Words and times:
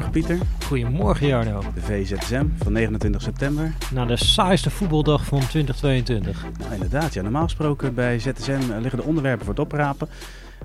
Goedemorgen 0.00 0.36
Pieter, 0.36 0.66
Goedemorgen 0.66 1.26
Jarno. 1.26 1.62
de 1.74 1.80
VZSM 1.80 2.46
van 2.56 2.72
29 2.72 3.22
september. 3.22 3.72
Na 3.92 4.04
de 4.04 4.16
saaiste 4.16 4.70
voetbaldag 4.70 5.24
van 5.24 5.38
2022. 5.38 6.44
Nou 6.58 6.72
inderdaad, 6.72 7.14
ja, 7.14 7.22
normaal 7.22 7.42
gesproken 7.42 7.94
bij 7.94 8.18
ZSM 8.18 8.60
liggen 8.80 8.98
de 8.98 9.04
onderwerpen 9.04 9.44
voor 9.44 9.54
het 9.54 9.62
oprapen. 9.62 10.08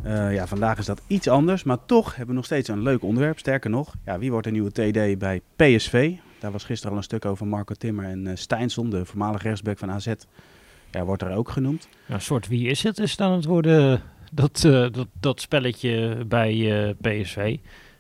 Eh, 0.04 0.34
ja, 0.34 0.48
vandaag 0.48 0.78
is 0.78 0.86
dat 0.86 1.02
iets 1.08 1.28
anders, 1.28 1.64
maar 1.64 1.86
toch 1.86 2.10
hebben 2.10 2.28
we 2.28 2.34
nog 2.34 2.46
steeds 2.46 2.70
een 2.70 2.82
leuk 2.82 3.04
onderwerp. 3.04 3.40
Sterker 3.40 3.70
nog, 3.70 3.94
ja, 4.06 4.20
wie 4.20 4.32
wordt 4.32 4.46
de 4.46 4.52
nieuwe 4.52 4.72
TD 4.72 5.18
bij 5.20 5.42
PSV? 5.56 6.14
Daar 6.40 6.52
was 6.52 6.64
gisteren 6.64 6.92
al 6.92 6.98
een 6.98 7.04
stuk 7.04 7.26
over 7.26 7.48
Marco 7.48 7.74
Timmer 7.74 8.06
en 8.06 8.26
uh, 8.26 8.32
Stijnson, 8.36 8.90
de 8.90 9.06
voormalige 9.06 9.48
rechtsback 9.48 9.78
van 9.78 9.92
AZ. 9.92 10.14
Ja, 10.92 11.04
wordt 11.04 11.22
er 11.22 11.36
ook 11.36 11.50
genoemd. 11.50 11.88
Een 12.08 12.22
soort 12.22 12.48
wie 12.48 12.68
is 12.68 12.84
het 12.84 13.00
is 13.00 13.16
dan 13.16 13.32
het 13.32 13.46
worden 13.46 14.02
dat, 14.32 14.64
eh, 14.64 14.92
dat, 14.92 15.08
dat 15.20 15.42
spelletje 15.42 16.26
bij 16.28 16.88
eh, 16.88 16.94
PSV. 17.02 17.58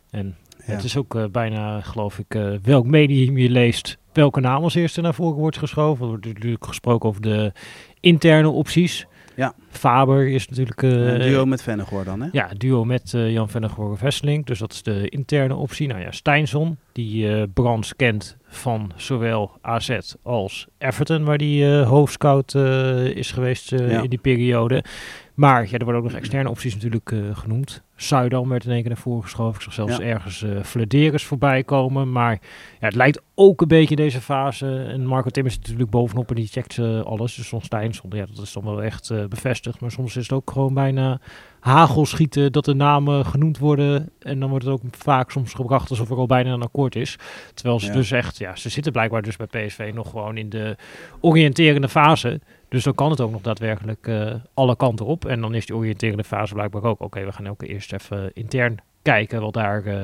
En. 0.09 0.35
Het 0.65 0.83
is 0.83 0.97
ook 0.97 1.15
eh, 1.15 1.23
bijna, 1.31 1.81
geloof 1.81 2.19
ik, 2.19 2.35
eh, 2.35 2.51
welk 2.63 2.85
medium 2.85 3.37
je 3.37 3.49
leest, 3.49 3.97
welke 4.13 4.39
naam 4.39 4.63
als 4.63 4.75
eerste 4.75 5.01
naar 5.01 5.13
voren 5.13 5.39
wordt 5.39 5.57
geschoven. 5.57 6.03
Er 6.03 6.09
wordt 6.09 6.25
natuurlijk 6.25 6.65
gesproken 6.65 7.09
over 7.09 7.21
de 7.21 7.51
interne 7.99 8.49
opties. 8.49 9.05
Ja. 9.35 9.53
Faber 9.77 10.27
is 10.27 10.47
natuurlijk... 10.47 10.83
eh, 10.83 10.91
een 11.13 11.19
duo 11.19 11.45
met 11.45 11.61
Vennegoor 11.63 12.03
dan, 12.03 12.21
hè? 12.21 12.27
Ja, 12.31 12.49
duo 12.57 12.85
met 12.85 13.13
eh, 13.13 13.31
Jan 13.31 13.49
Vennegoor 13.49 13.97
Vesseling. 13.97 14.45
Dus 14.45 14.59
dat 14.59 14.73
is 14.73 14.83
de 14.83 15.09
interne 15.09 15.55
optie. 15.55 15.87
Nou 15.87 16.01
ja, 16.01 16.11
Stijnson, 16.11 16.77
die 16.91 17.29
eh 17.35 17.43
Brands 17.53 17.95
kent 17.95 18.37
van 18.47 18.91
zowel 18.95 19.51
AZ 19.61 19.97
als 20.23 20.67
Everton, 20.77 21.23
waar 21.23 21.37
die 21.37 21.65
hoofdscout 21.67 22.55
is 23.15 23.31
geweest 23.31 23.69
Ja. 23.69 23.77
in 24.01 24.09
die 24.09 24.19
periode. 24.19 24.83
Maar 25.33 25.63
ja, 25.69 25.77
er 25.77 25.83
worden 25.83 26.01
ook 26.01 26.07
nog 26.07 26.17
externe 26.17 26.49
opties 26.49 26.73
natuurlijk 26.73 27.13
genoemd. 27.33 27.83
Zuidam 27.95 28.49
werd 28.49 28.65
in 28.65 28.71
één 28.71 28.79
keer 28.81 28.89
naar 28.89 28.97
voren 28.99 29.23
geschoven. 29.23 29.55
Ik 29.55 29.61
zag 29.61 29.73
zelfs 29.73 29.97
Ja. 29.97 30.03
ergens 30.03 30.45
Flederis 30.63 31.23
voorbij 31.23 31.63
komen. 31.63 32.11
Maar 32.11 32.31
ja, 32.79 32.85
het 32.85 32.95
lijkt 32.95 33.21
ook 33.35 33.61
een 33.61 33.67
beetje 33.67 33.95
deze 33.95 34.21
fase. 34.21 34.83
En 34.83 35.05
Marco 35.05 35.29
Tim 35.29 35.45
is 35.45 35.57
natuurlijk 35.57 35.89
bovenop 35.89 36.29
en 36.29 36.35
die 36.35 36.47
checkt 36.47 36.77
eh, 36.77 37.01
alles. 37.01 37.35
Dus 37.35 37.47
soms 37.47 37.65
Stijnson, 37.65 38.11
ja, 38.13 38.25
dat 38.35 38.43
is 38.45 38.53
dan 38.53 38.63
wel 38.63 38.83
echt 38.83 39.11
bevestigd. 39.29 39.64
Maar 39.79 39.91
soms 39.91 40.15
is 40.15 40.23
het 40.23 40.31
ook 40.31 40.51
gewoon 40.51 40.73
bijna 40.73 41.19
hagelschieten 41.59 42.51
dat 42.51 42.65
de 42.65 42.73
namen 42.73 43.25
genoemd 43.25 43.57
worden. 43.57 44.09
En 44.19 44.39
dan 44.39 44.49
wordt 44.49 44.65
het 44.65 44.73
ook 44.73 44.81
vaak 44.91 45.31
soms 45.31 45.53
gebracht 45.53 45.89
alsof 45.89 46.09
er 46.09 46.17
al 46.17 46.25
bijna 46.25 46.53
een 46.53 46.61
akkoord 46.61 46.95
is. 46.95 47.17
Terwijl 47.53 47.79
ze 47.79 47.87
Ja. 47.87 47.93
dus 47.93 48.11
echt, 48.11 48.37
ja, 48.37 48.55
ze 48.55 48.69
zitten 48.69 48.91
blijkbaar 48.91 49.21
dus 49.21 49.35
bij 49.35 49.47
PSV 49.47 49.91
nog 49.93 50.09
gewoon 50.09 50.37
in 50.37 50.49
de 50.49 50.75
oriënterende 51.21 51.89
fase. 51.89 52.41
Dus 52.69 52.83
dan 52.83 52.95
kan 52.95 53.09
het 53.09 53.21
ook 53.21 53.31
nog 53.31 53.41
daadwerkelijk 53.41 54.07
eh, 54.07 54.33
alle 54.53 54.75
kanten 54.75 55.05
op. 55.05 55.25
En 55.25 55.41
dan 55.41 55.53
is 55.53 55.65
die 55.65 55.75
oriënterende 55.75 56.23
fase 56.23 56.53
blijkbaar 56.53 56.83
ook, 56.83 57.01
oké, 57.01 57.25
we 57.25 57.31
gaan 57.31 57.49
ook 57.49 57.61
eerst 57.61 57.93
even 57.93 58.31
intern 58.33 58.77
kijken 59.05 59.41
wat 59.41 59.53
daar 59.53 59.85
eh, 59.85 59.95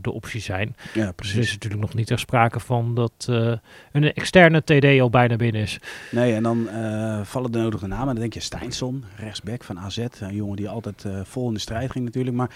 de 0.00 0.12
opties 0.12 0.44
zijn. 0.44 0.76
Ja, 0.92 0.92
Dus 0.92 1.02
er 1.02 1.08
is 1.08 1.14
precies. 1.14 1.52
natuurlijk 1.52 1.80
nog 1.82 1.94
niet 1.94 2.06
ter 2.06 2.18
sprake 2.18 2.60
van 2.60 2.94
dat 2.94 3.26
eh, 3.28 3.52
een 3.92 4.12
externe 4.12 4.62
TD 4.64 5.00
al 5.00 5.10
bijna 5.10 5.36
binnen 5.36 5.62
is. 5.62 5.78
Nee, 6.10 6.34
en 6.34 6.42
dan 6.42 6.68
eh, 6.68 7.20
vallen 7.22 7.52
de 7.52 7.58
nodige 7.58 7.86
namen. 7.86 8.06
Dan 8.06 8.14
denk 8.14 8.34
je 8.34 8.40
Stijnson, 8.40 9.04
rechtsback 9.16 9.64
van 9.64 9.78
AZ. 9.78 9.98
Een 10.20 10.34
jongen 10.34 10.56
die 10.56 10.68
altijd 10.68 11.06
vol 11.22 11.48
in 11.48 11.54
de 11.54 11.60
strijd 11.60 11.90
ging 11.90 12.04
natuurlijk. 12.04 12.36
Maar 12.36 12.50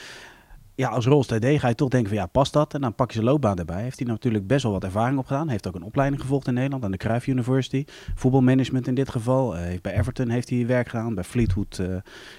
ja, 0.75 0.89
als 0.89 1.07
Rolls 1.07 1.27
TD 1.27 1.45
ga 1.47 1.69
je 1.69 1.75
toch 1.75 1.89
denken 1.89 2.09
van 2.09 2.19
ja, 2.19 2.27
past 2.27 2.53
dat? 2.53 2.75
En 2.75 2.81
dan 2.81 2.95
pak 2.95 3.09
je 3.09 3.15
zijn 3.15 3.25
loopbaan 3.27 3.59
erbij. 3.59 3.83
Heeft 3.83 3.99
hij 3.99 4.09
natuurlijk 4.09 4.47
best 4.47 4.63
wel 4.63 4.73
wat 4.73 4.85
ervaring 4.85 5.19
opgedaan. 5.19 5.49
Heeft 5.49 5.67
ook 5.69 5.75
een 5.75 5.83
opleiding 5.83 6.21
gevolgd 6.23 6.47
in 6.47 6.55
Nederland 6.55 6.85
aan 6.85 6.91
de 6.91 6.97
Cruyff 6.97 7.27
University. 7.27 7.85
Voetbalmanagement 8.15 8.87
in 8.87 8.95
dit 8.95 9.09
geval. 9.09 9.57
Eh, 9.57 9.63
heeft 9.63 9.83
bij 9.83 9.99
Everton 9.99 10.29
heeft 10.29 10.51
hij 10.51 10.67
werk 10.67 10.89
gedaan. 10.89 11.15
Bij 11.15 11.25
Fleetwood 11.25 11.79
eh, 11.79 11.87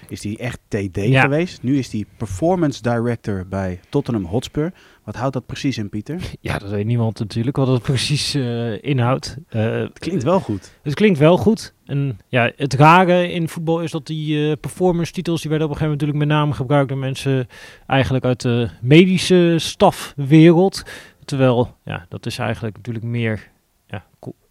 is 0.08 0.22
hij 0.24 0.36
echt 0.38 0.58
TD 0.68 0.96
Ja. 0.96 1.20
geweest. 1.20 1.62
Nu 1.62 1.78
is 1.78 1.92
hij 1.92 2.04
performance 2.16 2.82
director 2.82 3.46
bij 3.48 3.80
Tottenham 3.88 4.24
Hotspur. 4.24 4.72
Wat 5.06 5.16
houdt 5.16 5.32
dat 5.32 5.46
precies 5.46 5.78
in, 5.78 5.88
Pieter? 5.88 6.20
Ja, 6.40 6.58
dat 6.58 6.70
weet 6.70 6.86
niemand 6.86 7.18
natuurlijk 7.18 7.56
wat 7.56 7.66
het 7.68 7.82
precies 7.92 8.34
eh, 8.34 8.82
inhoudt. 8.82 9.36
Eh, 9.48 9.62
Het 9.62 9.98
klinkt 9.98 10.22
wel 10.22 10.40
goed. 10.40 10.78
Het 10.82 10.94
klinkt 10.94 11.18
wel 11.18 11.36
goed. 11.36 11.74
En 11.84 12.18
ja, 12.28 12.52
het 12.56 12.74
rare 12.74 13.32
in 13.32 13.48
voetbal 13.48 13.80
is 13.80 13.90
dat 13.90 14.06
die 14.06 14.50
eh, 14.50 14.56
performance 14.60 15.12
titels, 15.12 15.40
die 15.40 15.50
werden 15.50 15.68
op 15.68 15.74
een 15.74 15.78
gegeven 15.80 15.98
moment 15.98 16.18
natuurlijk 16.18 16.38
met 16.40 16.48
name 16.48 16.62
gebruikt 16.62 16.88
door 16.88 16.98
mensen 16.98 17.48
eigenlijk 17.86 18.24
uit 18.24 18.40
de 18.40 18.68
medische 18.80 19.54
stafwereld. 19.58 20.82
Terwijl, 21.24 21.76
ja, 21.84 22.06
dat 22.08 22.26
is 22.26 22.38
eigenlijk 22.38 22.76
natuurlijk 22.76 23.04
meer 23.04 23.50
ja, 23.86 24.04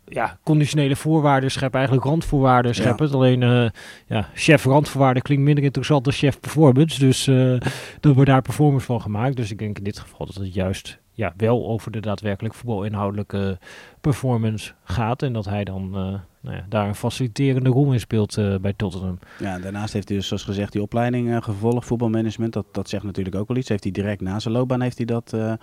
ja, 0.08 0.38
conditionele 0.44 0.96
voorwaarden 0.96 1.52
scheppen, 1.52 1.80
eigenlijk 1.80 2.08
randvoorwaarden 2.08 2.72
Ja. 2.76 2.82
scheppen. 2.82 3.12
Alleen, 3.12 3.44
eh, 3.44 3.70
ja, 4.08 4.30
chef 4.34 4.64
randvoorwaarden 4.66 5.24
klinkt 5.24 5.44
minder 5.44 5.64
interessant 5.64 6.04
dan 6.04 6.14
chef 6.14 6.40
performance. 6.40 7.00
Dus 7.00 7.28
eh 7.28 7.52
er 8.02 8.14
wordt 8.14 8.30
daar 8.30 8.42
performance 8.42 8.86
van 8.86 9.02
gemaakt. 9.02 9.36
Dus 9.36 9.52
ik 9.52 9.58
denk 9.60 9.78
in 9.78 9.84
dit 9.84 10.00
geval 10.00 10.26
dat 10.26 10.36
het 10.36 10.54
juist 10.54 11.00
ja, 11.12 11.34
wel 11.38 11.68
over 11.68 11.92
de 11.92 12.00
daadwerkelijk 12.00 12.54
voetbalinhoudelijke 12.54 13.58
performance 14.02 14.74
gaat. 14.84 15.22
En 15.24 15.34
dat 15.34 15.46
hij 15.46 15.64
dan 15.64 15.92
eh, 15.96 16.14
nou 16.46 16.58
ja, 16.58 16.66
daar 16.70 16.88
een 16.88 16.96
faciliterende 16.96 17.70
rol 17.70 17.92
in 17.92 18.00
speelt 18.00 18.38
eh, 18.38 18.56
bij 18.56 18.74
Tottenham. 18.74 19.20
Ja, 19.40 19.60
daarnaast 19.60 19.94
heeft 19.94 20.08
hij 20.08 20.18
dus 20.18 20.28
zoals 20.28 20.44
gezegd 20.44 20.72
die 20.72 20.82
opleiding 20.82 21.32
eh, 21.32 21.42
gevolgd, 21.42 21.88
voetbalmanagement. 21.88 22.54
Dat, 22.54 22.66
dat 22.72 22.90
zegt 22.90 23.04
natuurlijk 23.04 23.36
ook 23.36 23.48
wel 23.48 23.58
iets. 23.58 23.70
Heeft 23.70 23.84
hij 23.84 23.92
direct 23.92 24.22
na 24.22 24.40
zijn 24.40 24.54
loopbaan 24.54 24.82
heeft 24.82 24.98
hij 24.98 25.06
dat, 25.06 25.34
eh, 25.34 25.54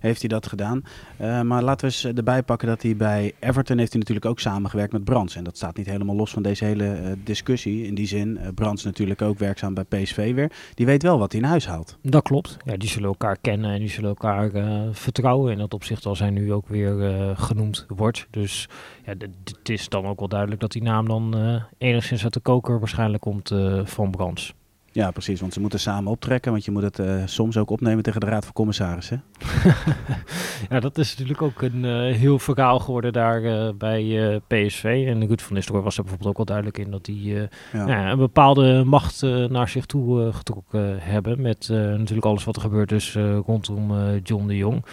heeft 0.00 0.20
hij 0.20 0.28
dat 0.28 0.46
gedaan. 0.46 0.82
Maar 1.18 1.62
laten 1.62 1.88
we 1.88 1.94
eens 1.94 2.04
erbij 2.04 2.42
pakken 2.42 2.68
dat 2.68 2.82
hij 2.82 2.96
bij 2.96 3.32
Everton 3.38 3.78
heeft 3.78 3.90
hij 3.90 4.00
natuurlijk 4.00 4.26
ook 4.26 4.40
samengewerkt 4.40 4.92
met 4.92 5.04
Brands. 5.04 5.36
En 5.36 5.44
dat 5.44 5.56
staat 5.56 5.76
niet 5.76 5.86
helemaal 5.86 6.16
los 6.16 6.30
van 6.30 6.42
deze 6.42 6.64
hele 6.64 7.16
discussie. 7.24 7.86
In 7.86 7.94
die 7.94 8.06
zin, 8.06 8.38
Brands 8.54 8.84
natuurlijk 8.84 9.22
ook 9.22 9.38
werkzaam 9.38 9.74
bij 9.74 9.84
PSV 9.84 10.34
weer. 10.34 10.52
Die 10.74 10.86
weet 10.86 11.02
wel 11.02 11.18
wat 11.18 11.32
hij 11.32 11.40
in 11.40 11.46
huis 11.46 11.66
haalt. 11.66 11.98
Dat 12.02 12.22
klopt. 12.22 12.56
Ja, 12.64 12.76
die 12.76 12.88
zullen 12.88 13.08
elkaar 13.08 13.36
kennen 13.40 13.70
en 13.70 13.78
die 13.78 13.88
zullen 13.88 14.08
elkaar 14.08 14.50
vertrouwen. 14.92 15.52
In 15.52 15.58
dat 15.58 15.74
opzicht 15.74 16.06
als 16.06 16.18
hij 16.18 16.30
nu 16.30 16.52
ook 16.52 16.68
weer 16.68 17.34
genoemd 17.36 17.86
wordt. 17.88 18.26
Dus 18.30 18.68
het 19.18 19.68
is 19.68 19.88
dan 19.88 20.06
ook 20.06 20.18
wel 20.18 20.28
duidelijk 20.28 20.60
dat 20.60 20.72
die 20.72 20.82
naam 20.82 21.08
dan 21.08 21.36
eh, 21.36 21.62
enigszins 21.88 22.24
uit 22.24 22.32
de 22.32 22.40
koker 22.40 22.78
waarschijnlijk 22.78 23.22
komt 23.22 23.50
eh, 23.50 23.80
van 23.84 24.10
Brands. 24.10 24.54
Ja, 24.92 25.10
precies. 25.10 25.40
Want 25.40 25.52
ze 25.52 25.60
moeten 25.60 25.80
samen 25.80 26.10
optrekken. 26.10 26.52
Want 26.52 26.64
je 26.64 26.70
moet 26.70 26.82
het 26.82 26.98
eh, 26.98 27.22
soms 27.24 27.56
ook 27.56 27.70
opnemen 27.70 28.02
tegen 28.02 28.20
de 28.20 28.26
Raad 28.26 28.44
van 28.44 28.52
Commissarissen. 28.52 29.22
Ja, 30.70 30.80
dat 30.80 30.98
is 30.98 31.10
natuurlijk 31.10 31.42
ook 31.42 31.62
een 31.62 31.84
heel 32.14 32.38
verhaal 32.38 32.78
geworden 32.78 33.12
daar 33.12 33.76
bij 33.76 34.40
PSV. 34.46 35.04
En 35.06 35.26
Ruud 35.26 35.40
van 35.40 35.54
Nistelrooy 35.54 35.84
was 35.84 35.96
er 35.96 36.02
bijvoorbeeld 36.02 36.30
ook 36.30 36.36
wel 36.36 36.46
duidelijk 36.46 36.78
in 36.78 36.90
dat 36.90 37.04
die 37.04 37.34
Ja. 37.34 37.48
nou 37.72 37.90
ja, 37.90 38.10
een 38.10 38.18
bepaalde 38.18 38.84
macht 38.84 39.22
naar 39.48 39.68
zich 39.68 39.86
toe 39.86 40.32
getrokken 40.32 40.98
hebben. 41.00 41.40
Met 41.40 41.68
natuurlijk 41.70 42.26
alles 42.26 42.44
wat 42.44 42.56
er 42.56 42.62
gebeurt 42.62 42.88
dus 42.88 43.14
rondom 43.46 44.16
John 44.22 44.46
de 44.46 44.56
Jong. 44.56 44.84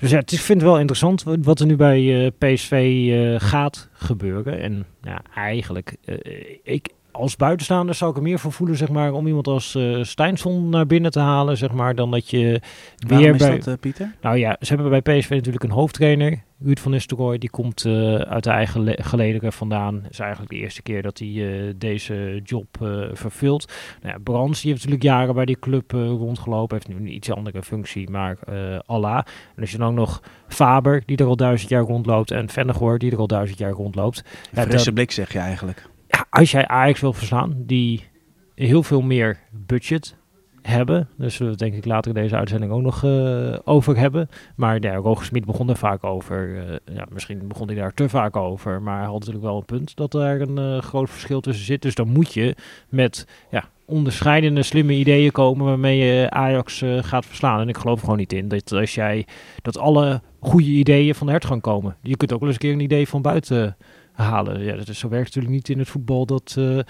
Dus 0.00 0.10
ja, 0.10 0.18
het 0.18 0.32
is, 0.32 0.38
ik 0.38 0.44
vind 0.44 0.60
het 0.60 0.70
wel 0.70 0.78
interessant 0.78 1.22
wat- 1.22 1.60
er 1.60 1.66
nu 1.66 1.76
bij 1.76 2.24
eh, 2.26 2.30
PSV 2.38 2.72
eh, 3.12 3.48
gaat 3.48 3.88
gebeuren. 3.92 4.60
En 4.60 4.86
ja, 5.02 5.22
eigenlijk, 5.34 5.96
eh, 6.04 6.16
ik, 6.62 6.88
als 7.12 7.36
buitenstaander 7.36 7.94
zou 7.94 8.10
ik 8.10 8.16
er 8.16 8.22
meer 8.22 8.38
voor 8.38 8.52
voelen, 8.52 8.76
zeg 8.76 8.88
maar, 8.88 9.12
om 9.12 9.26
iemand 9.26 9.46
als 9.46 9.74
eh 9.74 10.02
Stijnson 10.02 10.68
naar 10.68 10.86
binnen 10.86 11.10
te 11.10 11.18
halen, 11.20 11.56
zeg 11.56 11.72
maar, 11.72 11.94
dan 11.94 12.10
dat 12.10 12.30
je 12.30 12.60
Waarom 13.06 13.26
weer 13.28 13.36
bij... 13.36 13.56
dat, 13.58 13.66
eh, 13.66 13.74
Pieter? 13.80 14.14
Nou 14.20 14.36
ja, 14.36 14.56
ze 14.60 14.74
hebben 14.74 15.02
bij 15.02 15.18
PSV 15.18 15.30
natuurlijk 15.30 15.64
een 15.64 15.70
hoofdtrainer, 15.70 16.42
Ruud 16.62 16.78
van 16.78 16.90
Nistelrooy. 16.90 17.38
Die 17.38 17.50
komt 17.50 17.84
eh, 17.84 18.14
uit 18.14 18.44
de 18.44 18.50
eigen 18.50 18.80
le- 18.82 18.96
gelederen 19.02 19.52
vandaan. 19.52 20.02
Is 20.10 20.18
eigenlijk 20.18 20.50
de 20.50 20.56
eerste 20.58 20.82
keer 20.82 21.02
dat 21.02 21.18
hij 21.18 21.74
deze 21.76 22.40
job 22.44 22.66
vervult. 23.12 23.72
Nou 24.02 24.14
ja, 24.14 24.20
Brands, 24.22 24.60
die 24.60 24.70
heeft 24.70 24.84
natuurlijk 24.84 25.14
jaren 25.14 25.34
bij 25.34 25.44
die 25.44 25.58
club 25.58 25.90
rondgelopen. 25.92 26.76
Heeft 26.76 26.88
nu 26.88 26.96
een 27.06 27.14
iets 27.14 27.30
andere 27.30 27.62
functie, 27.62 28.10
maar 28.10 28.38
Allah. 28.86 29.16
En 29.56 29.60
als 29.60 29.70
je 29.70 29.78
dan 29.78 29.88
ook 29.88 29.94
nog 29.94 30.22
Faber, 30.48 31.02
die 31.06 31.16
er 31.16 31.26
al 31.26 31.36
duizend 31.36 31.70
jaar 31.70 31.82
rondloopt. 31.82 32.30
En 32.30 32.48
Vennegoor, 32.48 32.98
die 32.98 33.12
er 33.12 33.18
al 33.18 33.26
duizend 33.26 33.58
jaar 33.58 33.72
rondloopt. 33.72 34.24
Ja, 34.52 34.62
Frisse 34.62 34.84
dan- 34.84 34.94
blik 34.94 35.10
zeg 35.10 35.32
je 35.32 35.38
eigenlijk. 35.38 35.88
Als 36.30 36.50
jij 36.50 36.66
Ajax 36.66 37.00
wil 37.00 37.12
verslaan, 37.12 37.54
die 37.56 38.08
heel 38.54 38.82
veel 38.82 39.00
meer 39.00 39.38
budget 39.50 40.18
hebben. 40.62 41.08
Dus 41.16 41.38
we 41.38 41.56
denk 41.56 41.74
ik 41.74 41.84
later 41.84 42.16
in 42.16 42.22
deze 42.22 42.36
uitzending 42.36 42.72
ook 42.72 42.82
nog 42.82 43.04
eh, 43.04 43.58
over 43.64 43.96
hebben. 43.96 44.28
Maar 44.56 44.82
ja, 44.82 44.94
Roger 44.94 45.40
begon 45.46 45.68
er 45.68 45.76
vaak 45.76 46.04
over. 46.04 46.58
Eh, 46.58 46.94
ja, 46.94 47.06
misschien 47.12 47.48
begon 47.48 47.66
hij 47.66 47.76
daar 47.76 47.94
te 47.94 48.08
vaak 48.08 48.36
over. 48.36 48.82
Maar 48.82 48.96
hij 48.96 49.06
had 49.06 49.18
natuurlijk 49.18 49.44
wel 49.44 49.56
een 49.56 49.64
punt 49.64 49.96
dat 49.96 50.14
er 50.14 50.40
een 50.40 50.58
eh, 50.58 50.82
groot 50.82 51.10
verschil 51.10 51.40
tussen 51.40 51.64
zit. 51.64 51.82
Dus 51.82 51.94
dan 51.94 52.08
moet 52.08 52.34
je 52.34 52.56
met 52.88 53.26
ja, 53.50 53.64
onderscheidende, 53.84 54.62
slimme 54.62 54.92
ideeën 54.92 55.32
komen 55.32 55.66
waarmee 55.66 55.98
je 55.98 56.30
Ajax 56.30 56.84
gaat 57.00 57.26
verslaan. 57.26 57.60
En 57.60 57.68
ik 57.68 57.76
geloof 57.76 58.00
gewoon 58.00 58.16
niet 58.16 58.32
in 58.32 58.48
dat 58.48 58.72
als 58.72 58.94
jij 58.94 59.26
dat 59.62 59.78
alle 59.78 60.20
goede 60.40 60.66
ideeën 60.66 61.14
van 61.14 61.26
de 61.26 61.32
hertgang 61.32 61.60
komen. 61.60 61.96
Je 62.02 62.16
kunt 62.16 62.32
ook 62.32 62.40
wel 62.40 62.48
eens 62.48 62.58
een 62.58 62.64
keer 62.64 62.72
een 62.72 62.84
idee 62.84 63.08
van 63.08 63.22
buiten 63.22 63.76
halen. 64.12 64.64
Ja, 64.64 64.76
dat 64.76 64.88
is, 64.88 64.98
zo 64.98 65.08
werkt 65.08 65.26
het 65.26 65.34
natuurlijk 65.34 65.62
niet 65.62 65.76
in 65.76 65.78
het 65.78 65.88
voetbal. 65.88 66.26
Dat 66.26 66.56
uh, 66.58 66.80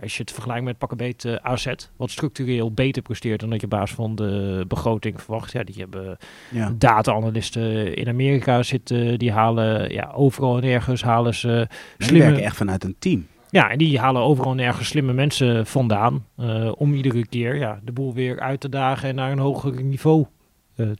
als 0.00 0.16
je 0.16 0.22
het 0.22 0.32
vergelijkt 0.32 0.64
met 0.64 0.78
pakkenbeet 0.78 1.24
uh, 1.24 1.34
AZ, 1.34 1.72
wat 1.96 2.10
structureel 2.10 2.72
beter 2.72 3.02
presteert 3.02 3.40
dan 3.40 3.50
dat 3.50 3.60
je 3.60 3.66
basis 3.66 3.96
van 3.96 4.14
de 4.14 4.64
begroting 4.68 5.22
verwacht. 5.22 5.52
Ja, 5.52 5.64
die 5.64 5.74
hebben 5.78 6.16
ja. 6.50 6.74
data-analysten 6.78 7.94
in 7.94 8.08
Amerika 8.08 8.62
zitten, 8.62 9.18
die 9.18 9.32
halen 9.32 9.92
ja, 9.92 10.10
overal 10.14 10.56
en 10.56 10.64
ergens 10.64 11.02
halen 11.02 11.34
ze 11.34 11.66
slimme... 11.98 12.18
Die 12.18 12.22
werken 12.22 12.44
echt 12.44 12.56
vanuit 12.56 12.84
een 12.84 12.96
team. 12.98 13.26
Ja, 13.50 13.70
en 13.70 13.78
die 13.78 13.98
halen 13.98 14.22
overal 14.22 14.54
nergens 14.54 14.88
slimme 14.88 15.12
mensen 15.12 15.66
vandaan. 15.66 16.24
Uh, 16.40 16.72
om 16.76 16.94
iedere 16.94 17.26
keer 17.26 17.56
ja, 17.56 17.80
de 17.84 17.92
boel 17.92 18.14
weer 18.14 18.40
uit 18.40 18.60
te 18.60 18.68
dagen 18.68 19.08
en 19.08 19.14
naar 19.14 19.32
een 19.32 19.38
hoger 19.38 19.82
niveau 19.82 20.26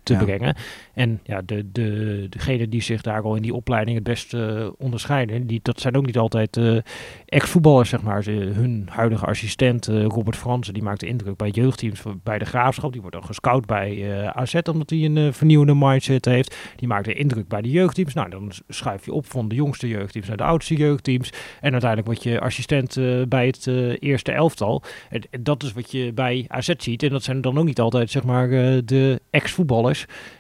te 0.02 0.12
ja. 0.12 0.24
brengen. 0.24 0.54
En 0.94 1.20
ja, 1.24 1.42
de, 1.44 1.72
de, 1.72 2.26
degene 2.28 2.68
die 2.68 2.82
zich 2.82 3.02
daar 3.02 3.22
al 3.22 3.34
in 3.34 3.42
die 3.42 3.54
opleiding 3.54 3.96
het 3.96 4.06
beste 4.06 4.56
uh, 4.60 4.70
onderscheiden, 4.78 5.46
die, 5.46 5.60
dat 5.62 5.80
zijn 5.80 5.96
ook 5.96 6.06
niet 6.06 6.18
altijd 6.18 6.56
uh, 6.56 6.78
ex-voetballers, 7.26 7.88
zeg 7.88 8.02
maar. 8.02 8.22
Ze, 8.22 8.30
hun 8.30 8.88
huidige 8.90 9.26
assistent, 9.26 9.86
Robert 9.86 10.36
Fransen, 10.36 10.74
die 10.74 10.82
maakt 10.82 11.00
de 11.00 11.06
indruk 11.06 11.36
bij 11.36 11.50
jeugdteams 11.50 12.02
bij 12.22 12.38
de 12.38 12.44
Graafschap. 12.44 12.92
Die 12.92 13.00
wordt 13.00 13.16
dan 13.16 13.24
gescout 13.24 13.66
bij 13.66 14.26
AZ, 14.32 14.54
omdat 14.70 14.90
hij 14.90 15.04
een 15.04 15.34
vernieuwende 15.34 15.74
mindset 15.74 16.24
heeft. 16.24 16.56
Die 16.76 16.88
maakt 16.88 17.04
de 17.04 17.14
indruk 17.14 17.48
bij 17.48 17.62
de 17.62 17.70
jeugdteams. 17.70 18.14
Nou, 18.14 18.30
dan 18.30 18.52
schuif 18.68 19.04
je 19.04 19.12
op 19.12 19.26
van 19.26 19.48
de 19.48 19.54
jongste 19.54 19.88
jeugdteams 19.88 20.28
naar 20.28 20.36
de 20.36 20.42
oudste 20.42 20.74
jeugdteams. 20.74 21.32
En 21.60 21.72
uiteindelijk 21.72 22.06
word 22.06 22.22
je 22.22 22.40
assistent 22.40 22.98
bij 23.28 23.46
het 23.46 23.66
eerste 24.00 24.32
elftal. 24.32 24.82
En, 25.10 25.22
en, 25.30 25.42
dat 25.42 25.62
is 25.62 25.72
wat 25.72 25.92
je 25.92 26.12
bij 26.12 26.44
AZ 26.48 26.70
ziet. 26.78 27.02
En 27.02 27.10
dat 27.10 27.22
zijn 27.22 27.40
dan 27.40 27.58
ook 27.58 27.64
niet 27.64 27.80
altijd, 27.80 28.10
zeg 28.10 28.24
maar, 28.24 28.48
de 28.84 29.20
ex-voetballers. 29.30 29.67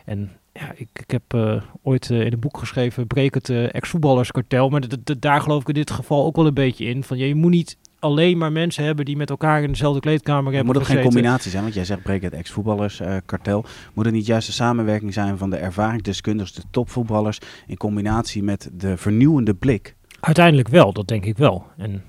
En 0.04 0.30
ja, 0.52 0.72
ik, 0.76 0.88
ik 0.92 1.10
heb 1.10 1.34
uh, 1.34 1.62
ooit 1.82 2.10
uh, 2.10 2.20
in 2.20 2.32
een 2.32 2.38
boek 2.38 2.58
geschreven, 2.58 3.06
breek 3.06 3.34
het 3.34 3.48
uh, 3.48 3.74
ex-voetballerskartel. 3.74 4.68
Maar 4.68 4.82
daar 5.18 5.40
geloof 5.40 5.60
ik 5.60 5.68
in 5.68 5.74
dit 5.74 5.90
geval 5.90 6.24
ook 6.24 6.36
wel 6.36 6.46
een 6.46 6.54
beetje 6.54 6.84
in. 6.84 7.04
Van, 7.04 7.18
ja, 7.18 7.26
je 7.26 7.34
moet 7.34 7.50
niet 7.50 7.76
alleen 7.98 8.38
maar 8.38 8.52
mensen 8.52 8.84
hebben 8.84 9.04
die 9.04 9.16
met 9.16 9.30
elkaar 9.30 9.62
in 9.62 9.70
dezelfde 9.70 10.00
kleedkamer 10.00 10.52
hebben 10.52 10.72
Moet 10.74 10.82
het 10.82 10.94
geen 10.94 11.02
combinatie 11.02 11.50
zijn? 11.50 11.62
Want 11.62 11.74
jij 11.74 11.84
zegt 11.84 12.02
breek 12.02 12.22
het 12.22 12.32
ex-voetballerskartel. 12.32 13.64
moet 13.94 14.04
het 14.04 14.14
niet 14.14 14.26
juist 14.26 14.46
de 14.46 14.52
samenwerking 14.52 15.12
zijn 15.12 15.38
van 15.38 15.50
de 15.50 15.56
ervaringsdeskundigen, 15.56 16.54
de 16.54 16.62
topvoetballers, 16.70 17.38
in 17.66 17.76
combinatie 17.76 18.42
met 18.42 18.70
de 18.72 18.96
vernieuwende 18.96 19.54
blik? 19.54 19.94
Uiteindelijk 20.20 20.68
wel, 20.68 20.92
dat 20.92 21.08
denk 21.08 21.24
ik 21.24 21.36
wel. 21.36 21.66
En 21.76 22.02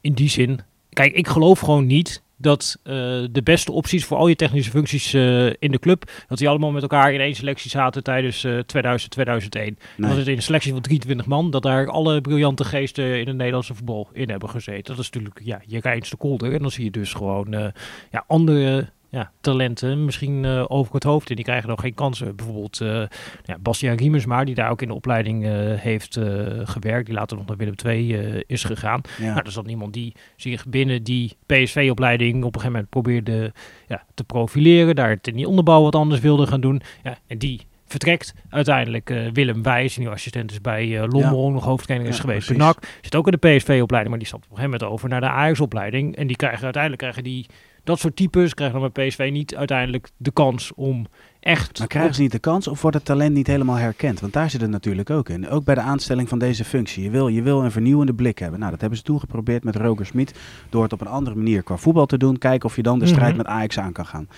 in 0.00 0.12
die 0.12 0.28
zin, 0.28 0.60
kijk, 0.88 1.12
ik 1.12 1.28
geloof 1.28 1.60
gewoon 1.60 1.86
niet 1.86 2.22
dat 2.44 2.78
uh, 2.84 2.92
de 3.30 3.42
beste 3.44 3.72
opties 3.72 4.04
voor 4.04 4.16
al 4.16 4.28
je 4.28 4.36
technische 4.36 4.70
functies 4.70 5.14
uh, 5.14 5.46
in 5.46 5.70
de 5.70 5.78
club, 5.78 6.10
dat 6.28 6.38
die 6.38 6.48
allemaal 6.48 6.70
met 6.70 6.82
elkaar 6.82 7.12
in 7.12 7.20
één 7.20 7.34
selectie 7.34 7.70
zaten 7.70 8.02
tijdens 8.02 8.44
uh, 8.44 8.58
2000, 8.58 9.10
2001. 9.12 9.78
Nee. 9.96 10.08
Dat 10.08 10.18
het 10.18 10.28
in 10.28 10.36
een 10.36 10.42
selectie 10.42 10.72
van 10.72 10.80
23 10.80 11.26
man, 11.26 11.50
dat 11.50 11.62
daar 11.62 11.88
alle 11.88 12.20
briljante 12.20 12.64
geesten 12.64 13.20
in 13.20 13.26
het 13.26 13.36
Nederlandse 13.36 13.74
voetbal 13.74 14.08
in 14.12 14.30
hebben 14.30 14.50
gezeten. 14.50 14.94
Dat 14.94 14.98
is 14.98 15.10
natuurlijk 15.10 15.40
ja, 15.44 15.60
je 15.66 15.80
reinste 15.80 16.16
kolder. 16.16 16.52
En 16.52 16.58
dan 16.58 16.70
zie 16.70 16.84
je 16.84 16.90
dus 16.90 17.12
gewoon 17.12 17.72
ja, 18.10 18.24
andere 18.26 18.88
ja, 19.14 19.30
talenten 19.40 20.04
misschien 20.04 20.44
uh, 20.44 20.64
over 20.68 20.94
het 20.94 21.04
hoofd. 21.04 21.30
En 21.30 21.36
die 21.36 21.44
krijgen 21.44 21.68
nog 21.68 21.80
geen 21.80 21.94
kansen. 21.94 22.36
Bijvoorbeeld 22.36 22.80
uh, 22.80 23.02
ja, 23.44 23.58
Bastiaan 23.60 23.96
Riemersma, 23.96 24.44
die 24.44 24.54
daar 24.54 24.70
ook 24.70 24.82
in 24.82 24.88
de 24.88 24.94
opleiding 24.94 25.44
uh, 25.44 25.50
heeft 25.74 26.18
gewerkt. 26.64 27.06
Die 27.06 27.14
later 27.14 27.36
nog 27.36 27.46
naar 27.46 27.56
Willem 27.56 27.74
II 27.84 28.42
is 28.46 28.64
gegaan. 28.64 29.00
Ja. 29.18 29.24
Nou, 29.24 29.36
dat 29.36 29.46
is 29.46 29.54
dan 29.54 29.68
iemand 29.68 29.92
die 29.92 30.14
zich 30.36 30.66
binnen 30.66 31.02
die 31.02 31.36
PSV-opleiding 31.46 32.36
op 32.36 32.54
een 32.54 32.60
gegeven 32.60 32.72
moment 32.72 32.90
probeerde 32.90 33.52
ja, 33.88 34.04
te 34.14 34.24
profileren. 34.24 34.94
Daar 34.94 35.18
in 35.22 35.36
die 35.36 35.48
onderbouw 35.48 35.82
wat 35.82 35.94
anders 35.94 36.20
wilde 36.20 36.46
gaan 36.46 36.60
doen. 36.60 36.82
Ja, 37.02 37.18
en 37.26 37.38
die 37.38 37.60
vertrekt 37.86 38.34
uiteindelijk 38.48 39.10
uh, 39.10 39.30
Willem 39.32 39.62
Wijs, 39.62 39.94
die 39.94 40.04
nu 40.04 40.10
assistent 40.10 40.50
is 40.50 40.60
bij 40.60 40.86
uh, 40.86 41.04
Lommel, 41.08 41.46
ja. 41.46 41.52
nog 41.52 41.64
hoofdtrainer 41.64 42.08
is 42.08 42.16
ja, 42.16 42.20
geweest 42.20 42.48
bij 42.48 42.56
NAC. 42.56 42.98
Zit 43.00 43.14
ook 43.14 43.26
in 43.26 43.36
de 43.40 43.48
PSV-opleiding, 43.48 44.08
maar 44.08 44.18
die 44.18 44.26
stapt 44.26 44.44
op 44.44 44.50
een 44.50 44.56
gegeven 44.56 44.78
moment 44.78 44.92
over 44.92 45.08
naar 45.08 45.20
de 45.20 45.26
Ajax-opleiding. 45.26 46.16
En 46.16 46.26
die 46.26 46.36
krijgen 46.36 46.64
uiteindelijk 46.64 47.02
krijgen 47.02 47.24
die 47.24 47.46
dat 47.84 47.98
soort 47.98 48.16
types 48.16 48.54
krijgen 48.54 48.80
dan 48.80 48.90
bij 48.92 49.06
PSV 49.06 49.28
niet 49.32 49.54
uiteindelijk 49.54 50.10
de 50.16 50.30
kans 50.30 50.72
om 50.74 51.06
echt... 51.40 51.78
Maar 51.78 51.88
krijgen 51.88 52.14
ze 52.14 52.20
niet 52.20 52.32
de 52.32 52.38
kans 52.38 52.68
of 52.68 52.82
wordt 52.82 52.96
het 52.96 53.06
talent 53.06 53.34
niet 53.34 53.46
helemaal 53.46 53.76
herkend? 53.76 54.20
Want 54.20 54.32
daar 54.32 54.50
zit 54.50 54.60
het 54.60 54.70
natuurlijk 54.70 55.10
ook 55.10 55.28
in. 55.28 55.48
Ook 55.48 55.64
bij 55.64 55.74
de 55.74 55.80
aanstelling 55.80 56.28
van 56.28 56.38
deze 56.38 56.64
functie. 56.64 57.02
Je 57.02 57.10
wil, 57.10 57.28
je 57.28 57.42
wil 57.42 57.64
een 57.64 57.70
vernieuwende 57.70 58.14
blik 58.14 58.38
hebben. 58.38 58.58
Nou, 58.58 58.70
dat 58.70 58.80
hebben 58.80 58.98
ze 58.98 59.04
toen 59.04 59.20
geprobeerd 59.20 59.64
met 59.64 59.76
Roger 59.76 60.06
Smit. 60.06 60.34
Door 60.68 60.82
het 60.82 60.92
op 60.92 61.00
een 61.00 61.06
andere 61.06 61.36
manier 61.36 61.62
qua 61.62 61.76
voetbal 61.76 62.06
te 62.06 62.18
doen. 62.18 62.38
Kijken 62.38 62.68
of 62.68 62.76
je 62.76 62.82
dan 62.82 62.98
de 62.98 63.06
strijd 63.06 63.32
mm 63.32 63.38
-hmm. 63.38 63.46
met 63.46 63.56
Ajax 63.56 63.78
aan 63.78 63.92
kan 63.92 64.06
gaan. 64.06 64.28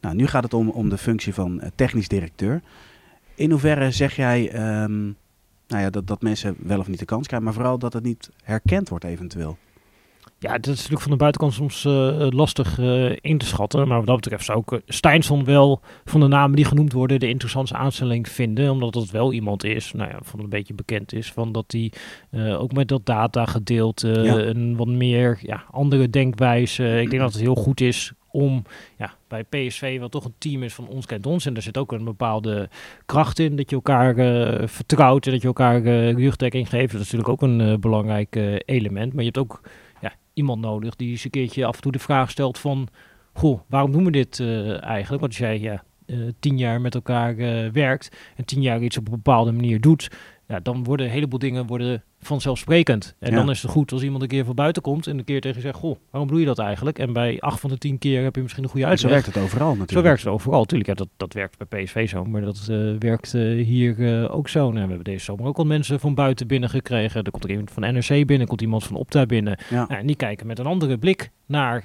Nou, 0.00 0.14
nu 0.14 0.26
gaat 0.26 0.42
het 0.42 0.54
om, 0.54 0.68
om 0.68 0.88
de 0.88 0.98
functie 0.98 1.34
van 1.34 1.60
uh, 1.62 1.66
technisch 1.74 2.08
directeur. 2.08 2.62
In 3.34 3.50
hoeverre 3.50 3.90
zeg 3.90 4.16
jij... 4.16 4.54
Um, 4.82 5.16
nou 5.68 5.82
ja, 5.82 5.90
dat, 5.90 6.06
dat 6.06 6.22
mensen 6.22 6.56
wel 6.58 6.78
of 6.78 6.88
niet 6.88 6.98
de 6.98 7.04
kans 7.04 7.26
krijgen, 7.26 7.46
maar 7.48 7.56
vooral 7.56 7.78
dat 7.78 7.92
het 7.92 8.02
niet 8.02 8.30
herkend 8.42 8.88
wordt 8.88 9.04
eventueel. 9.04 9.58
Ja, 10.38 10.52
dat 10.52 10.66
is 10.66 10.76
natuurlijk 10.76 11.02
van 11.02 11.10
de 11.10 11.16
buitenkant 11.16 11.52
soms 11.52 11.84
uh, 11.84 12.26
lastig 12.30 12.78
uh, 12.78 13.16
in 13.20 13.38
te 13.38 13.46
schatten. 13.46 13.88
Maar 13.88 13.98
wat 13.98 14.06
dat 14.06 14.16
betreft 14.16 14.44
zou 14.44 14.60
ik 14.60 14.70
uh, 14.70 14.78
Steinsson 14.86 15.44
wel 15.44 15.80
van 16.04 16.20
de 16.20 16.26
namen 16.26 16.56
die 16.56 16.64
genoemd 16.64 16.92
worden 16.92 17.20
de 17.20 17.28
interessantste 17.28 17.76
aanstelling 17.76 18.28
vinden. 18.28 18.70
Omdat 18.70 18.94
het 18.94 19.10
wel 19.10 19.32
iemand 19.32 19.64
is, 19.64 19.92
nou 19.92 20.10
ja, 20.10 20.18
van 20.22 20.40
een 20.40 20.48
beetje 20.48 20.74
bekend 20.74 21.12
is. 21.12 21.32
Van 21.32 21.52
dat 21.52 21.64
hij 21.72 21.92
ook 22.56 22.72
met 22.72 22.88
dat 22.88 23.06
data 23.06 23.46
gedeelte 23.46 24.08
ja. 24.08 24.38
een 24.38 24.76
wat 24.76 24.88
meer 24.88 25.38
ja, 25.42 25.64
andere 25.70 26.10
denkwijze. 26.10 27.00
ik 27.00 27.10
denk 27.10 27.22
dat 27.22 27.32
het 27.32 27.42
heel 27.42 27.54
goed 27.54 27.80
is 27.80 28.12
om 28.36 28.62
ja, 28.98 29.14
bij 29.28 29.44
PSV, 29.44 29.98
wat 29.98 30.10
toch 30.10 30.24
een 30.24 30.34
team 30.38 30.62
is 30.62 30.74
van 30.74 30.88
ons 30.88 31.06
kent 31.06 31.26
ons. 31.26 31.46
En 31.46 31.54
daar 31.54 31.62
zit 31.62 31.78
ook 31.78 31.92
een 31.92 32.04
bepaalde 32.04 32.68
kracht 33.06 33.38
in. 33.38 33.56
Dat 33.56 33.70
je 33.70 33.76
elkaar 33.76 34.18
uh, 34.18 34.66
vertrouwt 34.66 35.26
en 35.26 35.32
dat 35.32 35.40
je 35.40 35.46
elkaar 35.46 35.82
uh, 35.82 36.12
rugdekking 36.12 36.68
geeft. 36.68 36.92
Dat 36.92 37.00
is 37.00 37.12
natuurlijk 37.12 37.28
ook 37.28 37.42
een 37.42 37.60
uh, 37.60 37.74
belangrijk 37.74 38.60
element. 38.64 39.12
Maar 39.12 39.24
je 39.24 39.30
hebt 39.32 39.38
ook 39.38 39.60
iemand 40.36 40.60
nodig 40.60 40.96
die 40.96 41.10
eens 41.10 41.24
een 41.24 41.30
keertje 41.30 41.64
af 41.64 41.76
en 41.76 41.82
toe 41.82 41.92
de 41.92 41.98
vraag 41.98 42.30
stelt 42.30 42.58
van... 42.58 42.88
Goh, 43.32 43.60
waarom 43.68 43.92
doen 43.92 44.04
we 44.04 44.10
dit 44.10 44.40
eigenlijk? 44.80 45.20
Want 45.20 45.22
als 45.22 45.38
jij 45.38 45.60
ja, 45.60 45.84
tien 46.40 46.58
jaar 46.58 46.80
met 46.80 46.94
elkaar 46.94 47.36
werkt 47.72 48.16
en 48.36 48.44
tien 48.44 48.62
jaar 48.62 48.82
iets 48.82 48.96
op 48.96 49.06
een 49.06 49.12
bepaalde 49.12 49.52
manier 49.52 49.80
doet... 49.80 50.10
Ja, 50.48 50.60
dan 50.60 50.84
worden 50.84 51.06
een 51.06 51.12
heleboel 51.12 51.38
dingen 51.38 51.66
worden 51.66 52.02
vanzelfsprekend. 52.20 53.14
En 53.18 53.30
ja. 53.30 53.36
dan 53.36 53.50
is 53.50 53.62
het 53.62 53.70
goed 53.70 53.92
als 53.92 54.02
iemand 54.02 54.22
een 54.22 54.28
keer 54.28 54.44
van 54.44 54.54
buiten 54.54 54.82
komt 54.82 55.06
en 55.06 55.18
een 55.18 55.24
keer 55.24 55.40
tegen 55.40 55.56
je 55.56 55.62
zegt, 55.62 55.78
goh, 55.78 55.96
waarom 56.10 56.30
doe 56.30 56.40
je 56.40 56.46
dat 56.46 56.58
eigenlijk? 56.58 56.98
En 56.98 57.12
bij 57.12 57.40
acht 57.40 57.60
van 57.60 57.70
de 57.70 57.78
tien 57.78 57.98
keer 57.98 58.22
heb 58.22 58.34
je 58.34 58.42
misschien 58.42 58.62
een 58.62 58.70
goede 58.70 58.86
uitleg. 58.86 59.10
Zo 59.10 59.14
werkt 59.14 59.34
het 59.34 59.44
overal 59.44 59.68
natuurlijk. 59.68 59.92
Zo 59.92 60.02
werkt 60.02 60.22
het 60.22 60.32
overal, 60.32 60.60
natuurlijk. 60.60 60.88
Ja, 60.88 60.94
dat, 60.94 61.08
dat 61.16 61.32
werkt 61.32 61.68
bij 61.68 61.84
PSV 61.84 62.08
zo, 62.08 62.24
maar 62.24 62.40
dat 62.40 62.66
uh, 62.70 62.96
werkt 62.98 63.34
uh, 63.34 63.64
hier 63.64 63.98
uh, 63.98 64.34
ook 64.34 64.48
zo. 64.48 64.60
Nou, 64.60 64.72
we 64.72 64.78
hebben 64.78 65.04
deze 65.04 65.24
zomer 65.24 65.46
ook 65.46 65.56
al 65.56 65.64
mensen 65.64 66.00
van 66.00 66.14
buiten 66.14 66.46
binnen 66.46 66.68
gekregen. 66.68 67.24
Er 67.24 67.30
komt 67.30 67.44
er 67.44 67.50
iemand 67.50 67.70
van 67.70 67.82
NRC 67.82 68.26
binnen, 68.26 68.46
komt 68.46 68.60
iemand 68.60 68.84
van 68.84 68.96
Opta 68.96 69.26
binnen. 69.26 69.58
Ja. 69.70 69.86
Nou, 69.88 70.00
en 70.00 70.06
die 70.06 70.16
kijken 70.16 70.46
met 70.46 70.58
een 70.58 70.66
andere 70.66 70.98
blik 70.98 71.30
naar 71.46 71.84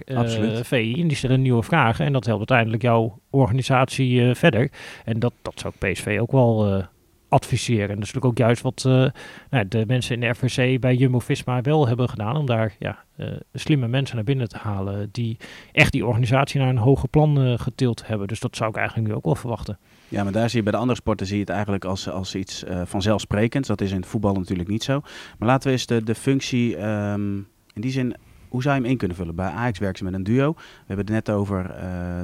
VI 0.64 1.02
en 1.02 1.08
die 1.08 1.18
stellen 1.18 1.42
nieuwe 1.42 1.64
vragen. 1.64 2.06
En 2.06 2.14
dat 2.14 2.26
helpt 2.26 2.40
uiteindelijk 2.40 2.82
jouw 2.82 3.20
organisatie 3.30 4.36
verder. 4.36 4.72
En 5.06 5.20
dat, 5.20 5.34
dat 5.42 5.60
zou 5.60 5.74
PSV 5.80 6.18
ook 6.22 6.32
wel 6.32 6.84
adviseren. 7.32 7.90
En 7.90 7.96
dat 7.96 8.04
is 8.04 8.14
natuurlijk 8.14 8.26
ook 8.26 8.48
juist 8.48 8.62
wat 8.62 8.84
uh, 8.88 9.06
nou, 9.50 9.68
de 9.68 9.84
mensen 9.88 10.16
in 10.16 10.22
de 10.22 10.36
FVC 10.36 10.80
bij 10.80 10.96
Jumbo-Visma 10.96 11.62
wel 11.62 11.88
hebben 11.88 12.10
gedaan. 12.10 12.36
Om 12.36 12.46
daar 12.46 12.76
ja, 12.80 13.04
uh, 13.18 13.28
slimme 13.54 13.88
mensen 13.88 14.16
naar 14.16 14.26
binnen 14.26 14.50
te 14.50 14.58
halen 14.58 15.10
die 15.12 15.38
echt 15.72 15.92
die 15.92 16.06
organisatie 16.06 16.60
naar 16.60 16.70
een 16.70 16.78
hoger 16.78 17.10
plan 17.10 17.48
uh, 17.48 17.60
getild 17.60 18.08
hebben. 18.08 18.28
Dus 18.28 18.40
dat 18.40 18.56
zou 18.56 18.70
ik 18.70 18.76
eigenlijk 18.76 19.08
nu 19.08 19.14
ook 19.14 19.26
wel 19.26 19.36
verwachten. 19.36 19.78
Ja, 20.08 20.24
maar 20.24 20.32
daar 20.32 20.50
zie 20.50 20.58
je 20.58 20.64
bij 20.64 20.72
de 20.72 20.78
andere 20.78 21.00
sporten 21.00 21.26
zie 21.26 21.36
je 21.36 21.42
het 21.42 21.52
eigenlijk 21.52 21.86
als, 21.86 22.10
als 22.10 22.36
iets 22.36 22.64
vanzelfsprekends. 22.86 23.68
Dat 23.68 23.82
is 23.82 23.92
in 23.92 23.98
het 23.98 24.06
voetbal 24.06 24.34
natuurlijk 24.34 24.70
niet 24.70 24.84
zo. 24.84 25.02
Maar 25.38 25.48
laten 25.48 25.68
we 25.68 25.74
eens 25.74 25.86
de, 25.86 26.16
functie 26.16 26.86
um, 26.88 27.48
in 27.74 27.82
die 27.82 27.92
zin 27.92 28.16
hoe 28.48 28.62
zou 28.62 28.76
je 28.76 28.82
hem 28.82 28.92
in 28.92 28.98
kunnen 28.98 29.18
vullen? 29.18 29.36
Bij 29.36 29.50
Ajax 29.50 29.80
werken 29.80 29.98
ze 29.98 30.04
met 30.04 30.14
een 30.14 30.24
duo. 30.24 30.54
We 30.54 30.64
hebben 30.86 31.06
het 31.06 31.26
net 31.26 31.36
over 31.36 31.76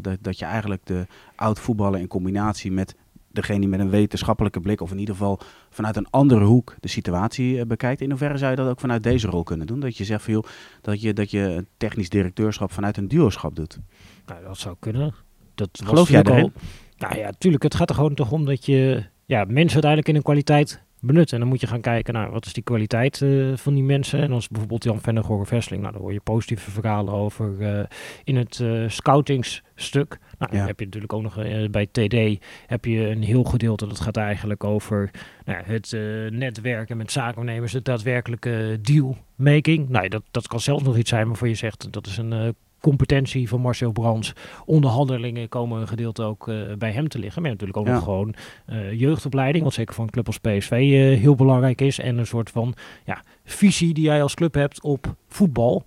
dat, 0.01 0.17
dat 0.21 0.39
je 0.39 0.45
eigenlijk 0.45 0.85
de 0.85 1.05
oud 1.35 1.59
voetballen 1.59 1.99
in 1.99 2.07
combinatie 2.07 2.71
met 2.71 2.95
degene 3.41 3.59
die 3.59 3.69
met 3.69 3.79
een 3.79 3.89
wetenschappelijke 3.89 4.59
blik, 4.59 4.81
of 4.81 4.91
in 4.91 4.99
ieder 4.99 5.15
geval 5.15 5.39
vanuit 5.69 5.95
een 5.95 6.09
andere 6.09 6.43
hoek 6.43 6.75
de 6.79 6.87
situatie 6.87 7.55
uh, 7.55 7.61
bekijkt. 7.61 8.01
In 8.01 8.09
hoeverre 8.09 8.37
zou 8.37 8.51
je 8.51 8.57
dat 8.57 8.69
ook 8.69 8.79
vanuit 8.79 9.03
deze 9.03 9.27
rol 9.27 9.43
kunnen 9.43 9.67
doen? 9.67 9.79
Dat 9.79 9.97
je 9.97 10.03
zegt 10.03 10.23
van 10.23 10.33
joh, 10.33 10.43
dat 10.81 11.01
je, 11.01 11.13
dat 11.13 11.31
je 11.31 11.39
een 11.39 11.67
technisch 11.77 12.09
directeurschap 12.09 12.71
vanuit 12.71 12.97
een 12.97 13.07
duoschap 13.07 13.55
doet. 13.55 13.79
Nou, 14.25 14.43
dat 14.43 14.57
zou 14.57 14.75
kunnen. 14.79 15.13
Dat 15.55 15.69
Geloof 15.83 16.09
jij 16.09 16.23
erin? 16.23 16.53
Nou 16.97 17.17
ja, 17.17 17.31
tuurlijk. 17.37 17.63
Het 17.63 17.75
gaat 17.75 17.89
er 17.89 17.95
gewoon 17.95 18.13
toch 18.13 18.31
om 18.31 18.45
dat 18.45 18.65
je 18.65 19.03
ja, 19.25 19.43
mensen 19.47 19.83
uiteindelijk 19.83 20.07
in 20.07 20.15
een 20.15 20.21
kwaliteit 20.21 20.85
benut. 20.99 21.33
En 21.33 21.39
dan 21.39 21.47
moet 21.47 21.61
je 21.61 21.67
gaan 21.67 21.81
kijken 21.81 22.13
naar 22.13 22.31
wat 22.31 22.45
is 22.45 22.53
die 22.53 22.63
kwaliteit 22.63 23.21
uh, 23.21 23.57
van 23.57 23.73
die 23.73 23.83
mensen. 23.83 24.21
En 24.21 24.31
als 24.31 24.47
bijvoorbeeld 24.47 24.83
Jan 24.83 25.01
Vennegoor 25.01 25.45
Vesseling, 25.45 25.81
nou, 25.81 25.93
daar 25.93 26.03
hoor 26.03 26.13
je 26.13 26.19
positieve 26.19 26.71
verhalen 26.71 27.13
over 27.13 27.55
uh, 27.59 27.83
in 28.23 28.35
het 28.35 28.59
uh, 28.59 28.89
scoutingsstuk. 28.89 30.17
Nou, 30.37 30.51
ja. 30.51 30.57
dan 30.57 30.67
heb 30.67 30.79
je 30.79 30.85
natuurlijk 30.85 31.13
ook 31.13 31.21
nog 31.21 31.35
bij 31.71 31.85
TD 31.85 32.43
heb 32.67 32.85
je 32.85 33.09
een 33.09 33.23
heel 33.23 33.43
gedeelte 33.43 33.87
dat 33.87 33.99
gaat 33.99 34.17
eigenlijk 34.17 34.63
over 34.63 35.11
nou, 35.45 35.63
het 35.65 35.91
netwerken 36.31 36.97
met 36.97 37.11
zakennemers, 37.11 37.71
de 37.71 37.81
daadwerkelijke 37.81 38.79
dealmaking. 38.81 39.89
Nou, 39.89 40.07
dat, 40.07 40.23
dat 40.31 40.47
kan 40.47 40.59
zelfs 40.59 40.83
nog 40.83 40.97
iets 40.97 41.09
zijn 41.09 41.27
waarvan 41.27 41.49
je 41.49 41.55
zegt 41.55 41.93
dat 41.93 42.07
is 42.07 42.17
een 42.17 42.55
competentie 42.81 43.47
van 43.49 43.61
Marcel 43.61 43.91
Brands. 43.91 44.33
Onderhandelingen 44.65 45.49
komen 45.49 45.81
een 45.81 45.87
gedeelte 45.87 46.23
ook 46.23 46.47
uh, 46.47 46.73
bij 46.77 46.91
hem 46.91 47.07
te 47.07 47.19
liggen. 47.19 47.41
Maar 47.41 47.51
natuurlijk 47.51 47.77
ook 47.77 47.85
Ja. 47.87 47.93
nog 47.93 48.03
gewoon 48.03 48.33
uh, 48.69 48.99
jeugdopleiding, 48.99 49.63
wat 49.63 49.73
zeker 49.73 49.99
een 49.99 50.09
club 50.09 50.27
als 50.27 50.37
PSV 50.37 50.71
uh, 50.71 51.19
heel 51.19 51.35
belangrijk 51.35 51.81
is. 51.81 51.99
En 51.99 52.17
een 52.17 52.27
soort 52.27 52.49
van 52.49 52.73
ja, 53.05 53.23
visie 53.43 53.93
die 53.93 54.03
jij 54.03 54.21
als 54.21 54.33
club 54.33 54.53
hebt 54.53 54.81
op 54.83 55.15
voetbal. 55.27 55.85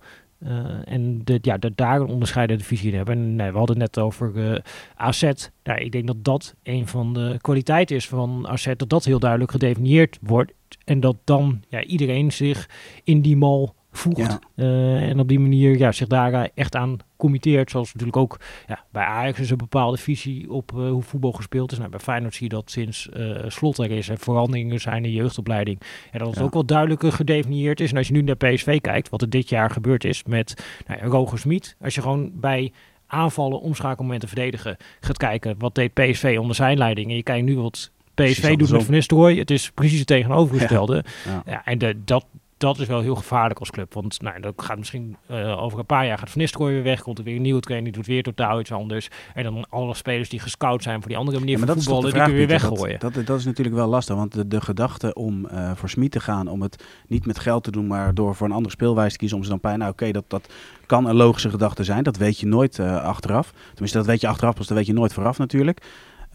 En 0.85 1.21
de, 1.23 1.39
ja, 1.41 1.57
de, 1.57 1.71
daar 1.75 2.01
een 2.01 2.07
onderscheidende 2.07 2.63
visie 2.63 2.95
hebben. 2.95 3.15
En 3.15 3.35
nee, 3.35 3.51
we 3.51 3.57
hadden 3.57 3.79
het 3.79 3.93
net 3.95 4.03
over 4.03 4.61
AZ. 4.95 5.31
Nou, 5.63 5.79
ik 5.79 5.91
denk 5.91 6.07
dat 6.07 6.23
dat 6.23 6.55
een 6.63 6.87
van 6.87 7.13
de 7.13 7.37
kwaliteiten 7.41 7.95
is 7.95 8.07
van 8.07 8.47
AZ. 8.47 8.71
Dat 8.75 8.89
dat 8.89 9.05
heel 9.05 9.19
duidelijk 9.19 9.51
gedefinieerd 9.51 10.17
wordt. 10.21 10.51
En 10.85 10.99
dat 10.99 11.15
dan 11.23 11.63
ja, 11.69 11.83
iedereen 11.83 12.31
zich 12.31 12.69
in 13.03 13.21
die 13.21 13.37
mal 13.37 13.75
voegt. 13.91 14.17
Ja. 14.17 14.39
Uh, 14.55 15.09
en 15.09 15.19
op 15.19 15.27
die 15.27 15.39
manier 15.39 15.77
ja, 15.77 15.91
zich 15.91 16.07
daar 16.07 16.49
echt 16.53 16.75
aan 16.75 16.97
committeert. 17.17 17.71
Zoals 17.71 17.87
natuurlijk 17.87 18.17
ook 18.17 18.39
ja, 18.67 18.83
bij 18.91 19.03
Ajax 19.03 19.39
is 19.39 19.49
een 19.49 19.57
bepaalde 19.57 19.97
visie 19.97 20.51
op 20.51 20.71
uh, 20.75 20.89
hoe 20.89 21.01
voetbal 21.01 21.31
gespeeld 21.31 21.71
is. 21.71 21.77
Nou, 21.77 21.89
bij 21.89 21.99
Feyenoord 21.99 22.33
zie 22.33 22.43
je 22.43 22.55
dat 22.55 22.71
sinds 22.71 23.09
uh, 23.17 23.43
slot 23.47 23.77
er 23.77 23.91
is 23.91 24.09
en 24.09 24.17
veranderingen 24.17 24.79
zijn 24.79 24.95
in 24.95 25.03
de 25.03 25.11
jeugdopleiding. 25.11 25.81
En 26.11 26.19
dat 26.19 26.27
het 26.27 26.37
Ja. 26.37 26.43
ook 26.43 26.53
wel 26.53 26.65
duidelijker 26.65 27.11
gedefinieerd 27.11 27.79
is. 27.79 27.91
En 27.91 27.97
als 27.97 28.07
je 28.07 28.13
nu 28.13 28.21
naar 28.21 28.35
PSV 28.35 28.81
kijkt, 28.81 29.09
wat 29.09 29.21
er 29.21 29.29
dit 29.29 29.49
jaar 29.49 29.69
gebeurd 29.69 30.03
is 30.03 30.23
met 30.23 30.63
nou, 30.87 30.99
ja, 30.99 31.05
Roger 31.05 31.39
Smit. 31.39 31.75
Als 31.81 31.95
je 31.95 32.01
gewoon 32.01 32.31
bij 32.33 32.71
aanvallen, 33.07 33.61
omschakelmomenten 33.61 34.27
verdedigen 34.27 34.77
gaat 34.99 35.17
kijken. 35.17 35.55
Wat 35.57 35.75
deed 35.75 35.93
PSV 35.93 36.37
onder 36.39 36.55
zijn 36.55 36.77
leiding? 36.77 37.09
En 37.09 37.15
je 37.15 37.23
kijkt 37.23 37.45
nu 37.45 37.57
wat 37.57 37.91
PSV 38.13 38.55
doet 38.55 38.71
met. 38.71 38.83
Van 38.83 38.93
Nistelrooy. 38.93 39.37
Het 39.37 39.51
is 39.51 39.71
precies 39.71 39.97
het 39.99 40.07
tegenovergestelde. 40.07 41.03
Ja. 41.25 41.43
Ja, 41.45 41.65
en 41.65 41.77
de, 41.77 42.03
dat, 42.05 42.25
dat 42.61 42.79
is 42.79 42.87
wel 42.87 43.01
heel 43.01 43.15
gevaarlijk 43.15 43.59
als 43.59 43.69
club. 43.69 43.93
Want 43.93 44.21
nou, 44.21 44.39
dat 44.39 44.53
gaat 44.57 44.77
misschien 44.77 45.17
uh, 45.31 45.63
over 45.63 45.79
een 45.79 45.85
paar 45.85 46.05
jaar 46.05 46.17
gaat 46.17 46.29
Van 46.29 46.41
Nistelrooy 46.41 46.71
weer 46.71 46.83
weg. 46.83 47.01
Komt 47.01 47.17
er 47.17 47.23
weer 47.23 47.35
een 47.35 47.41
nieuwe 47.41 47.59
trainer, 47.59 47.91
die 47.91 48.01
doet 48.01 48.11
weer 48.11 48.23
totaal 48.23 48.59
iets 48.59 48.71
anders. 48.71 49.09
En 49.33 49.43
dan 49.43 49.65
alle 49.69 49.95
spelers 49.95 50.29
die 50.29 50.39
gescout 50.39 50.83
zijn 50.83 50.99
voor 50.99 51.09
die 51.09 51.17
andere 51.17 51.39
manier 51.39 51.59
Ja, 51.59 51.65
van 51.65 51.75
voetballen, 51.75 52.13
die 52.13 52.21
kun 52.21 52.31
je 52.31 52.37
weer 52.37 52.47
weggooien. 52.47 52.99
Dat, 52.99 53.13
dat, 53.13 53.25
dat 53.25 53.39
is 53.39 53.45
natuurlijk 53.45 53.75
wel 53.75 53.87
lastig, 53.87 54.15
want 54.15 54.33
de, 54.33 54.47
de 54.47 54.61
gedachte 54.61 55.13
om 55.13 55.45
uh, 55.45 55.71
voor 55.75 55.89
Smit 55.89 56.11
te 56.11 56.19
gaan, 56.19 56.47
om 56.47 56.61
het 56.61 56.83
niet 57.07 57.25
met 57.25 57.39
geld 57.39 57.63
te 57.63 57.71
doen, 57.71 57.87
maar 57.87 58.13
door 58.13 58.35
voor 58.35 58.47
een 58.47 58.53
andere 58.53 58.73
speelwijze 58.73 59.11
te 59.11 59.17
kiezen, 59.17 59.37
om 59.37 59.43
ze 59.43 59.49
dan 59.49 59.59
pijn. 59.59 59.79
Nou, 59.79 59.91
oké, 59.91 60.11
dat, 60.11 60.25
dat 60.27 60.53
kan 60.85 61.05
een 61.05 61.15
logische 61.15 61.49
gedachte 61.49 61.83
zijn. 61.83 62.03
Dat 62.03 62.17
weet 62.17 62.39
je 62.39 62.45
nooit 62.45 62.77
uh, 62.77 63.03
achteraf. 63.03 63.53
Tenminste, 63.69 63.97
dat 63.97 64.07
weet 64.07 64.21
je 64.21 64.27
achteraf, 64.27 64.53
dus 64.53 64.67
dat 64.67 64.77
weet 64.77 64.85
je 64.85 64.93
nooit 64.93 65.13
vooraf 65.13 65.37
natuurlijk. 65.37 65.85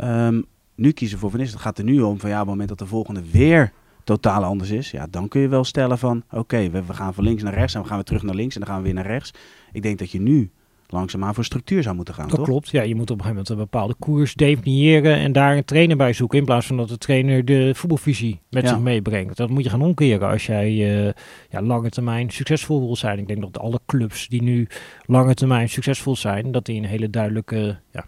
Um, 0.00 0.44
nu 0.74 0.92
kiezen 0.92 1.18
voor 1.18 1.30
Van 1.30 1.38
Nistelrooy. 1.38 1.68
Het 1.68 1.78
gaat 1.78 1.86
er 1.86 1.92
nu 1.92 2.02
om 2.02 2.20
van 2.20 2.30
ja, 2.30 2.34
op 2.34 2.40
het 2.40 2.50
moment 2.50 2.68
dat 2.68 2.78
de 2.78 2.86
volgende 2.86 3.22
weer 3.30 3.72
totaal 4.06 4.44
anders 4.44 4.70
is, 4.70 4.90
ja, 4.90 5.06
dan 5.10 5.28
kun 5.28 5.40
je 5.40 5.48
wel 5.48 5.64
stellen 5.64 5.98
van 5.98 6.22
oké, 6.26 6.38
okay, 6.38 6.70
we, 6.70 6.84
we, 6.84 6.92
gaan 6.92 7.14
van 7.14 7.24
links 7.24 7.42
naar 7.42 7.54
rechts 7.54 7.74
en 7.74 7.80
we 7.80 7.86
gaan 7.86 7.96
weer 7.96 8.04
terug 8.04 8.22
naar 8.22 8.34
links 8.34 8.54
en 8.54 8.60
dan 8.60 8.68
gaan 8.68 8.78
we 8.78 8.84
weer 8.84 8.94
naar 8.94 9.06
rechts. 9.06 9.32
Ik 9.72 9.82
denk 9.82 9.98
dat 9.98 10.10
je 10.10 10.20
nu 10.20 10.50
langzaamaan 10.88 11.34
voor 11.34 11.44
structuur 11.44 11.82
zou 11.82 11.96
moeten 11.96 12.14
gaan. 12.14 12.28
Dat 12.28 12.36
toch? 12.36 12.46
klopt. 12.46 12.68
Ja, 12.70 12.82
je 12.82 12.94
moet 12.94 13.10
op 13.10 13.18
een 13.18 13.24
gegeven 13.24 13.28
moment 13.28 13.48
een 13.48 13.56
bepaalde 13.56 13.94
koers 13.98 14.34
definiëren 14.34 15.16
en 15.16 15.32
daar 15.32 15.56
een 15.56 15.64
trainer 15.64 15.96
bij 15.96 16.12
zoeken 16.12 16.38
in 16.38 16.44
plaats 16.44 16.66
van 16.66 16.76
dat 16.76 16.88
de 16.88 16.98
trainer 16.98 17.44
de 17.44 17.74
voetbalvisie 17.74 18.40
met 18.50 18.62
Ja. 18.62 18.68
zich 18.68 18.78
meebrengt. 18.78 19.36
Dat 19.36 19.50
moet 19.50 19.64
je 19.64 19.70
gaan 19.70 19.82
omkeren 19.82 20.28
als 20.28 20.46
jij 20.46 20.70
uh, 20.70 21.12
ja, 21.50 21.62
lange 21.62 21.88
termijn 21.88 22.30
succesvol 22.30 22.80
wil 22.86 22.96
zijn. 22.96 23.18
Ik 23.18 23.26
denk 23.26 23.40
dat 23.40 23.58
alle 23.58 23.80
clubs 23.86 24.28
die 24.28 24.42
nu 24.42 24.68
lange 25.06 25.34
termijn 25.34 25.68
succesvol 25.68 26.16
zijn, 26.16 26.52
dat 26.52 26.64
die 26.64 26.76
een 26.76 26.84
hele 26.84 27.10
duidelijke 27.10 27.78
ja, 27.92 28.04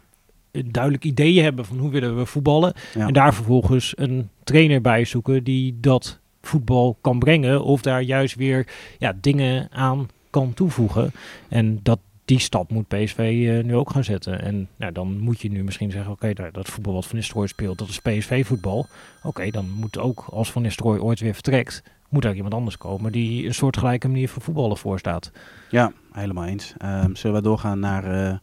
duidelijk 0.51 1.05
idee 1.05 1.43
hebben 1.43 1.65
van 1.65 1.79
hoe 1.79 1.91
willen 1.91 2.17
we 2.17 2.27
voetballen. 2.27 2.73
Ja. 2.95 3.07
En 3.07 3.13
daar 3.13 3.35
vervolgens 3.35 3.93
een 3.97 4.29
trainer 4.45 4.81
bij 4.81 5.05
zoeken 5.05 5.45
die 5.45 5.77
dat 5.81 6.19
voetbal 6.43 6.99
kan 7.01 7.19
brengen. 7.19 7.65
Of 7.65 7.83
daar 7.83 8.03
juist 8.03 8.35
weer 8.35 8.67
ja, 8.99 9.15
dingen 9.21 9.69
aan 9.73 10.09
kan 10.31 10.55
toevoegen. 10.55 11.13
En 11.49 11.81
dat, 11.83 11.99
die 12.25 12.39
stap 12.39 12.71
moet 12.71 12.89
PSV 12.89 13.19
uh, 13.19 13.65
nu 13.65 13.77
ook 13.77 13.91
gaan 13.91 14.05
zetten. 14.05 14.43
En 14.43 14.69
nou, 14.77 14.93
dan 14.93 15.19
moet 15.19 15.41
je 15.41 15.51
nu 15.51 15.65
misschien 15.65 15.91
zeggen, 15.91 16.13
oké, 16.13 16.31
okay, 16.31 16.51
dat 16.51 16.69
voetbal 16.69 16.93
wat 16.93 17.07
Van 17.07 17.17
Nistelrooy 17.17 17.47
speelt, 17.47 17.79
dat 17.79 17.89
is 17.89 18.01
PSV-voetbal. 18.01 18.79
Oké, 18.79 19.27
okay, 19.27 19.51
dan 19.51 19.71
moet 19.71 19.99
ook, 19.99 20.25
als 20.31 20.53
Van 20.53 20.63
Nistelrooy 20.63 20.99
ooit 20.99 21.21
weer 21.21 21.35
vertrekt, 21.35 21.83
moet 22.09 22.25
er 22.25 22.35
iemand 22.35 22.55
anders 22.55 22.77
komen 22.77 23.13
die 23.13 23.47
een 23.47 23.55
soortgelijke 23.55 24.09
manier 24.09 24.29
van 24.29 24.43
voetballen 24.43 24.77
voor 24.77 24.99
staat. 24.99 25.33
Ja, 25.71 25.93
helemaal 26.13 26.45
eens. 26.45 26.75
Um, 26.85 27.17
zullen 27.17 27.37
we 27.37 27.43
doorgaan 27.43 27.79
naar 27.79 28.29
uh, 28.31 28.37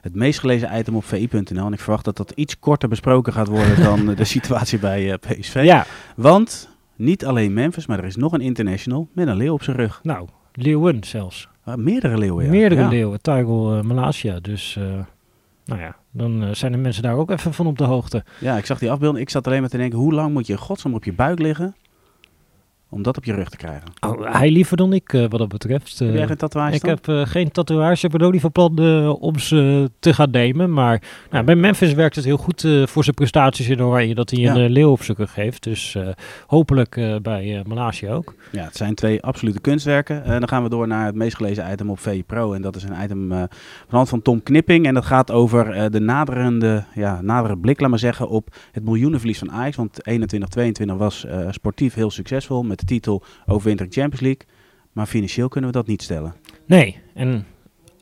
het 0.00 0.14
meest 0.14 0.38
gelezen 0.38 0.78
item 0.78 0.96
op 0.96 1.04
vi.nl. 1.04 1.66
En 1.66 1.72
ik 1.72 1.80
verwacht 1.80 2.04
dat 2.04 2.16
dat 2.16 2.30
iets 2.30 2.58
korter 2.58 2.88
besproken 2.88 3.32
gaat 3.32 3.48
worden 3.48 3.82
dan 3.82 4.06
de 4.14 4.24
situatie 4.36 4.78
bij 4.78 5.04
uh, 5.04 5.14
PSV. 5.14 5.62
Ja. 5.64 5.86
Want 6.16 6.68
niet 6.96 7.24
alleen 7.24 7.52
Memphis, 7.52 7.86
maar 7.86 7.98
er 7.98 8.04
is 8.04 8.16
nog 8.16 8.32
een 8.32 8.40
international 8.40 9.08
met 9.12 9.28
een 9.28 9.36
leeuw 9.36 9.52
op 9.52 9.62
zijn 9.62 9.76
rug. 9.76 10.00
Nou, 10.02 10.28
leeuwen 10.52 11.04
zelfs. 11.04 11.48
Uh, 11.68 11.74
meerdere 11.74 12.18
leeuwen, 12.18 12.44
ja. 12.44 12.50
Meerdere 12.50 12.80
ja. 12.80 12.88
leeuwen. 12.88 13.20
Uh, 13.24 13.82
Malasia. 13.82 14.40
Dus, 14.40 14.78
nou 15.64 15.80
ja, 15.80 15.96
dan 16.10 16.42
uh, 16.42 16.48
zijn 16.52 16.72
de 16.72 16.78
mensen 16.78 17.02
daar 17.02 17.16
ook 17.16 17.30
even 17.30 17.54
van 17.54 17.66
op 17.66 17.78
de 17.78 17.84
hoogte. 17.84 18.24
Ja, 18.40 18.56
ik 18.56 18.66
zag 18.66 18.78
die 18.78 18.90
afbeelding. 18.90 19.24
Ik 19.24 19.30
zat 19.30 19.46
alleen 19.46 19.60
maar 19.60 19.70
te 19.70 19.76
denken, 19.76 19.98
hoe 19.98 20.12
lang 20.12 20.32
moet 20.32 20.46
je 20.46 20.56
godsam 20.56 20.94
op 20.94 21.04
je 21.04 21.12
buik 21.12 21.38
liggen 21.38 21.74
om 22.88 23.02
dat 23.02 23.16
op 23.16 23.24
je 23.24 23.32
rug 23.34 23.48
te 23.48 23.56
krijgen. 23.56 23.82
Oh, 24.06 24.32
hij 24.32 24.50
liever 24.50 24.76
dan 24.76 24.92
ik, 24.92 25.12
uh, 25.12 25.20
wat 25.28 25.38
dat 25.38 25.48
betreft. 25.48 25.98
Heb 25.98 26.14
jij 26.14 26.26
geen 26.26 26.36
tatoeage 26.36 26.74
Ik 26.74 26.80
dan? 26.80 26.90
heb 26.90 27.06
uh, 27.08 27.26
geen 27.26 27.50
tatoeage. 27.50 28.06
Ik 28.06 28.12
ben 28.12 28.20
ook 28.26 28.32
niet 28.32 28.40
van 28.40 28.52
plan 28.52 28.80
uh, 28.80 29.22
om 29.22 29.38
ze 29.38 29.90
te 29.98 30.14
gaan 30.14 30.30
nemen. 30.30 30.72
Maar 30.72 31.02
nou, 31.30 31.44
bij 31.44 31.54
Memphis 31.56 31.92
werkt 31.92 32.16
het 32.16 32.24
heel 32.24 32.36
goed 32.36 32.60
voor 32.84 33.02
zijn 33.04 33.16
prestaties 33.16 33.68
in 33.68 33.82
Oranje. 33.82 34.14
Dat 34.14 34.30
hij 34.30 34.40
Ja. 34.40 34.54
een 34.54 34.70
leeuw 34.70 34.90
op 34.90 35.02
zijn 35.02 35.16
rug 35.16 35.34
heeft. 35.34 35.62
Dus 35.62 35.96
hopelijk 36.46 37.18
bij 37.22 37.62
Malaysia 37.66 38.12
ook. 38.12 38.34
Ja, 38.52 38.64
het 38.64 38.76
zijn 38.76 38.94
twee 38.94 39.22
absolute 39.22 39.60
kunstwerken. 39.60 40.24
Dan 40.40 40.48
gaan 40.48 40.62
we 40.62 40.68
door 40.68 40.86
naar 40.86 41.06
het 41.06 41.14
meest 41.14 41.36
gelezen 41.36 41.72
item 41.72 41.90
op 41.90 41.98
VE 41.98 42.22
Pro. 42.26 42.52
En 42.52 42.62
dat 42.62 42.76
is 42.76 42.82
een 42.82 43.02
item 43.04 43.28
van 43.28 43.48
de 43.88 43.96
hand 43.96 44.08
van 44.08 44.22
Tom 44.22 44.42
Knipping. 44.42 44.86
En 44.86 44.94
dat 44.94 45.04
gaat 45.04 45.30
over 45.30 45.90
de 45.90 46.00
naderende, 46.00 46.84
ja, 46.94 47.20
nadere 47.22 47.56
blik, 47.58 47.80
laat 47.80 47.90
maar 47.90 47.98
zeggen, 47.98 48.28
op 48.28 48.48
het 48.72 48.84
miljoenenverlies 48.84 49.38
van 49.38 49.52
Ajax. 49.52 49.76
Want 49.76 49.98
21-22 50.90 50.96
was 50.96 51.26
sportief 51.50 51.94
heel 51.94 52.10
succesvol 52.10 52.62
met 52.62 52.75
de 52.78 52.84
titel 52.84 53.22
overwintering 53.46 53.94
Champions 53.94 54.20
League. 54.20 54.42
Maar 54.92 55.06
financieel 55.06 55.48
kunnen 55.48 55.70
we 55.70 55.76
dat 55.76 55.86
niet 55.86 56.02
stellen. 56.02 56.34
Nee, 56.66 56.98
en 57.14 57.46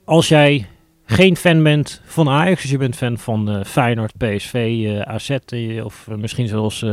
als 0.05 0.29
jij 0.29 0.67
geen 1.05 1.37
fan 1.37 1.63
bent 1.63 2.03
van 2.05 2.29
Ajax, 2.29 2.63
dus 2.63 2.71
je 2.71 2.79
bent 2.79 2.97
fan 2.97 3.19
van 3.19 3.51
uh, 3.51 3.65
Feyenoord, 3.65 4.17
PSV, 4.17 4.55
uh, 4.55 5.01
AZ 5.01 5.31
uh, 5.53 5.85
of 5.85 6.09
misschien 6.17 6.49
zelfs 6.49 6.85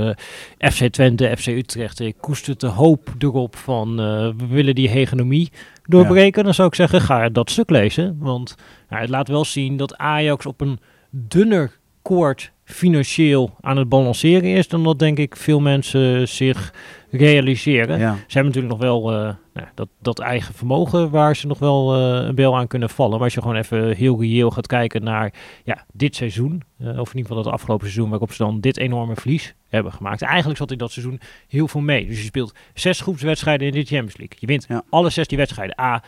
FC 0.57 0.88
Twente, 0.88 1.33
FC 1.38 1.47
Utrecht. 1.47 1.97
Je 1.97 2.13
koestert 2.19 2.59
de 2.59 2.67
hoop 2.67 3.09
erop 3.19 3.55
van 3.55 3.95
we 4.38 4.47
willen 4.50 4.75
die 4.75 4.89
hegemonie 4.89 5.51
doorbreken. 5.83 6.38
Ja. 6.38 6.43
Dan 6.43 6.53
zou 6.53 6.67
ik 6.67 6.75
zeggen, 6.75 7.01
ga 7.01 7.29
dat 7.29 7.50
stuk 7.50 7.69
lezen. 7.69 8.17
Want 8.19 8.55
nou, 8.89 9.01
het 9.01 9.09
laat 9.09 9.27
wel 9.27 9.45
zien 9.45 9.77
dat 9.77 9.97
Ajax 9.97 10.45
op 10.45 10.61
een 10.61 10.79
dunner 11.09 11.79
koord 12.01 12.51
financieel 12.63 13.55
aan 13.61 13.77
het 13.77 13.89
balanceren 13.89 14.50
is 14.55 14.67
dan 14.67 14.83
dat 14.83 15.00
denk 15.00 15.17
ik 15.17 15.35
veel 15.35 15.59
mensen 15.59 16.27
zich 16.27 16.73
realiseren. 17.11 17.99
Ja. 17.99 18.13
Ze 18.13 18.37
hebben 18.37 18.53
natuurlijk 18.53 18.73
nog 18.73 18.89
wel 18.89 19.13
uh, 19.13 19.33
nou, 19.53 19.67
dat, 19.75 19.87
dat 20.01 20.19
eigen 20.19 20.53
vermogen 20.53 21.09
waar 21.09 21.35
ze 21.35 21.47
nog 21.47 21.59
wel 21.59 21.97
uh, 21.97 22.27
een 22.27 22.35
bel 22.35 22.57
aan 22.57 22.67
kunnen 22.67 22.89
vallen. 22.89 23.13
Maar 23.13 23.23
als 23.23 23.33
je 23.33 23.41
gewoon 23.41 23.55
even 23.55 23.95
heel 23.95 24.21
reëel 24.21 24.51
gaat 24.51 24.67
kijken 24.67 25.03
naar 25.03 25.33
ja, 25.63 25.85
dit 25.93 26.15
seizoen, 26.15 26.61
uh, 26.81 26.87
of 26.87 27.11
in 27.11 27.17
ieder 27.17 27.31
geval 27.31 27.37
het 27.37 27.53
afgelopen 27.53 27.87
seizoen 27.87 28.09
waarop 28.09 28.31
ze 28.31 28.43
dan 28.43 28.59
dit 28.59 28.77
enorme 28.77 29.15
verlies 29.15 29.55
hebben 29.67 29.91
gemaakt. 29.93 30.21
Eigenlijk 30.21 30.57
zat 30.57 30.71
in 30.71 30.77
dat 30.77 30.91
seizoen 30.91 31.19
heel 31.47 31.67
veel 31.67 31.81
mee. 31.81 32.07
Dus 32.07 32.17
je 32.17 32.23
speelt 32.23 32.55
zes 32.73 33.01
groepswedstrijden 33.01 33.67
in 33.67 33.73
de 33.73 33.85
Champions 33.85 34.17
League. 34.17 34.37
Je 34.39 34.47
wint 34.47 34.65
Ja. 34.67 34.83
alle 34.89 35.09
16 35.09 35.37
wedstrijden. 35.37 35.79
A, 35.79 36.03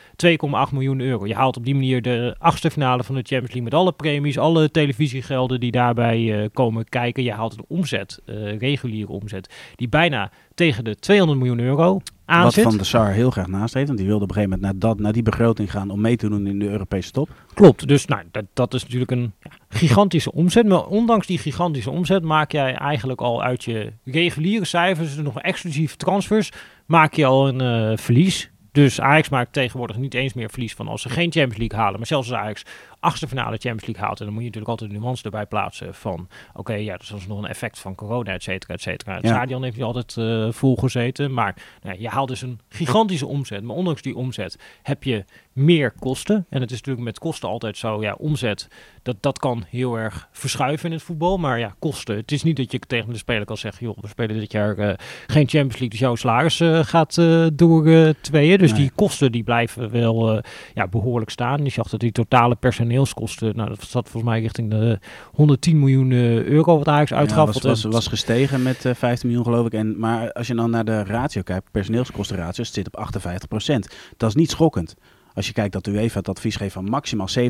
2,8 0.68 0.72
miljoen 0.72 1.00
euro. 1.00 1.28
Je 1.28 1.36
haalt 1.36 1.58
op 1.58 1.66
die 1.66 1.76
manier 1.76 2.02
de 2.02 2.36
achtste 2.40 2.72
finale 2.72 3.04
van 3.04 3.16
de 3.16 3.22
Champions 3.22 3.54
League 3.54 3.64
met 3.64 3.74
alle 3.74 3.92
premies, 3.92 4.38
alle 4.38 4.72
televisiegelden 4.72 5.60
die 5.60 5.72
daarbij 5.72 6.44
eh, 6.44 6.50
komen 6.54 6.90
kijken. 6.90 7.24
Je 7.24 7.32
haalt 7.32 7.58
een 7.58 7.66
omzet, 7.68 8.22
eh, 8.26 8.58
reguliere 8.58 9.12
omzet, 9.12 9.54
die 9.76 9.90
bijna 9.90 10.32
tegen 10.54 10.84
de 10.84 10.96
200 10.96 11.40
miljoen 11.40 11.60
euro 11.60 12.02
aan 12.26 12.44
Wat 12.44 12.54
zit. 12.54 12.64
Van 12.64 12.78
de 12.78 12.84
Sar 12.84 13.12
heel 13.12 13.32
graag 13.32 13.48
naast 13.48 13.74
heeft. 13.74 13.88
Want 13.88 14.00
die 14.00 14.08
wilde 14.08 14.24
op 14.24 14.30
een 14.30 14.36
gegeven 14.36 14.60
moment 14.60 14.82
naar, 14.82 14.90
dat, 14.90 15.00
naar 15.00 15.14
die 15.14 15.24
begroting 15.24 15.72
gaan 15.72 15.90
om 15.90 16.02
mee 16.02 16.16
te 16.16 16.30
doen 16.30 16.48
in 16.48 16.60
de 16.60 16.70
Europese 16.70 17.12
top. 17.12 17.30
Klopt, 17.54 17.88
dus 17.88 18.06
nou, 18.06 18.24
dat, 18.32 18.46
dat 18.54 18.74
is 18.74 18.84
natuurlijk 18.84 19.12
een 19.12 19.34
ja, 19.40 19.52
gigantische 19.70 20.32
omzet. 20.32 20.68
Maar 20.68 20.86
ondanks 20.86 21.28
die 21.28 21.38
gigantische 21.38 21.90
omzet 21.90 22.24
maak 22.24 22.52
jij 22.52 22.76
eigenlijk 22.76 23.22
al 23.22 23.44
uit 23.44 23.64
je 23.64 23.92
reguliere 24.06 24.66
cijfers, 24.66 25.16
dus 25.16 25.24
nog 25.24 25.40
exclusief 25.40 25.96
transfers, 25.96 26.52
maak 26.86 27.14
je 27.14 27.26
al 27.26 27.48
een 27.48 27.90
uh, 27.92 27.98
verlies. 27.98 28.52
Dus 28.74 29.02
Ajax 29.02 29.30
maakt 29.30 29.54
tegenwoordig 29.54 29.98
niet 29.98 30.14
eens 30.14 30.34
meer 30.34 30.50
verlies 30.50 30.74
van 30.74 30.88
als 30.88 31.02
ze 31.02 31.10
geen 31.10 31.32
Champions 31.32 31.58
League 31.58 31.80
halen. 31.80 31.98
Maar 31.98 32.08
zelfs 32.08 32.32
als 32.32 32.40
Ajax 32.40 32.64
achtste 33.00 33.28
finale 33.28 33.58
Champions 33.58 33.86
League 33.86 34.04
haalt. 34.04 34.20
En 34.20 34.26
dan 34.26 34.34
moet 34.34 34.44
je 34.44 34.50
natuurlijk 34.50 34.80
altijd 34.80 34.92
de 34.92 34.98
nuance 34.98 35.24
erbij 35.24 35.46
plaatsen 35.46 35.94
van... 35.94 36.28
Oké, 36.50 36.60
okay, 36.60 36.84
ja, 36.84 36.98
dat 36.98 37.12
is 37.18 37.28
nog 37.28 37.38
een 37.38 37.50
effect 37.50 37.80
van 37.80 37.96
corona, 37.96 38.32
et 38.34 38.44
cetera, 38.44 38.74
et 38.74 38.82
cetera. 38.82 39.14
Het 39.14 39.24
Ja. 39.24 39.30
stadion 39.30 39.64
heeft 39.64 39.76
niet 39.76 39.86
altijd 39.86 40.16
uh, 40.16 40.52
vol 40.52 40.76
gezeten. 40.76 41.34
Maar 41.34 41.56
nou, 41.82 42.00
je 42.00 42.10
haalt 42.10 42.28
dus 42.28 42.42
een 42.42 42.60
gigantische 42.70 43.28
omzet. 43.28 43.64
Maar 43.64 43.76
ondanks 43.76 44.02
die 44.02 44.16
omzet 44.16 44.60
heb 44.84 45.04
je 45.04 45.26
meer 45.54 45.94
kosten. 46.00 46.46
En 46.50 46.62
het 46.62 46.72
is 46.72 46.78
natuurlijk 46.78 47.06
met 47.06 47.20
kosten 47.20 47.50
altijd 47.50 47.78
zo, 47.78 48.02
ja, 48.02 48.14
omzet, 48.14 48.68
dat, 49.02 49.16
dat 49.20 49.40
kan 49.40 49.64
heel 49.70 49.98
erg 49.98 50.28
verschuiven 50.32 50.86
in 50.86 50.96
het 50.96 51.04
voetbal. 51.04 51.38
Maar 51.38 51.60
ja, 51.60 51.76
kosten. 51.80 52.16
Het 52.16 52.32
is 52.32 52.44
niet 52.44 52.58
dat 52.58 52.72
je 52.72 52.80
tegen 52.80 53.12
de 53.12 53.18
speler 53.18 53.46
kan 53.46 53.58
zeggen, 53.58 53.86
joh, 53.86 53.98
we 54.02 54.08
spelen 54.08 54.40
dit 54.40 54.52
jaar 54.52 54.80
uh, 54.80 54.94
geen 55.28 55.48
Champions 55.48 55.72
League, 55.72 55.90
dus 55.90 56.00
jouw 56.00 56.16
salaris 56.16 56.60
uh, 56.60 56.80
gaat 56.84 57.18
uh, 57.18 57.48
door 57.54 58.14
tweeën. 58.22 58.58
Dus 58.58 58.72
nee. 58.72 58.80
die 58.80 58.92
kosten 58.96 59.32
die 59.32 59.44
blijven 59.44 59.92
wel 59.92 60.42
ja, 60.74 60.88
behoorlijk 60.88 61.32
staan. 61.32 61.64
Je 61.64 61.70
zag 61.70 61.90
dat 61.90 62.00
die 62.00 62.12
totale 62.12 62.56
personeelskosten, 62.56 63.56
nou 63.56 63.70
dat 63.70 63.82
zat 63.82 64.10
volgens 64.10 64.32
mij 64.32 64.42
richting 64.42 64.70
de 64.70 65.00
110 65.32 65.80
miljoen 65.80 66.12
euro 66.12 66.78
wat 66.78 66.88
Ajax 66.88 67.14
uitgaf. 67.14 67.48
Ja, 67.48 67.54
was, 67.54 67.82
was, 67.82 67.84
was 67.84 68.08
gestegen 68.08 68.64
met 68.64 68.78
15 68.94 69.28
miljoen 69.28 69.46
geloof 69.46 69.66
ik. 69.66 69.74
En, 69.74 70.00
maar 70.00 70.32
als 70.32 70.48
je 70.48 70.56
dan 70.56 70.70
naar 70.70 70.86
de 70.86 71.04
ratio 71.04 71.42
kijkt, 71.42 71.72
personeelskostenratio, 71.72 72.64
het 72.64 72.74
zit 72.74 72.88
op 72.88 72.96
58 72.96 73.48
procent. 73.48 73.88
Dat 74.18 74.30
is 74.30 74.36
niet 74.36 74.50
schokkend. 74.50 74.96
Als 75.36 75.48
je 75.48 75.54
kijkt 75.54 75.74
dat 75.74 75.84
de 75.84 75.92
UEFA 75.92 76.20
het 76.20 76.30
advies 76.30 76.56
geeft 76.56 76.74
van 76.74 76.90
maximaal 76.90 77.28
70% 77.40 77.44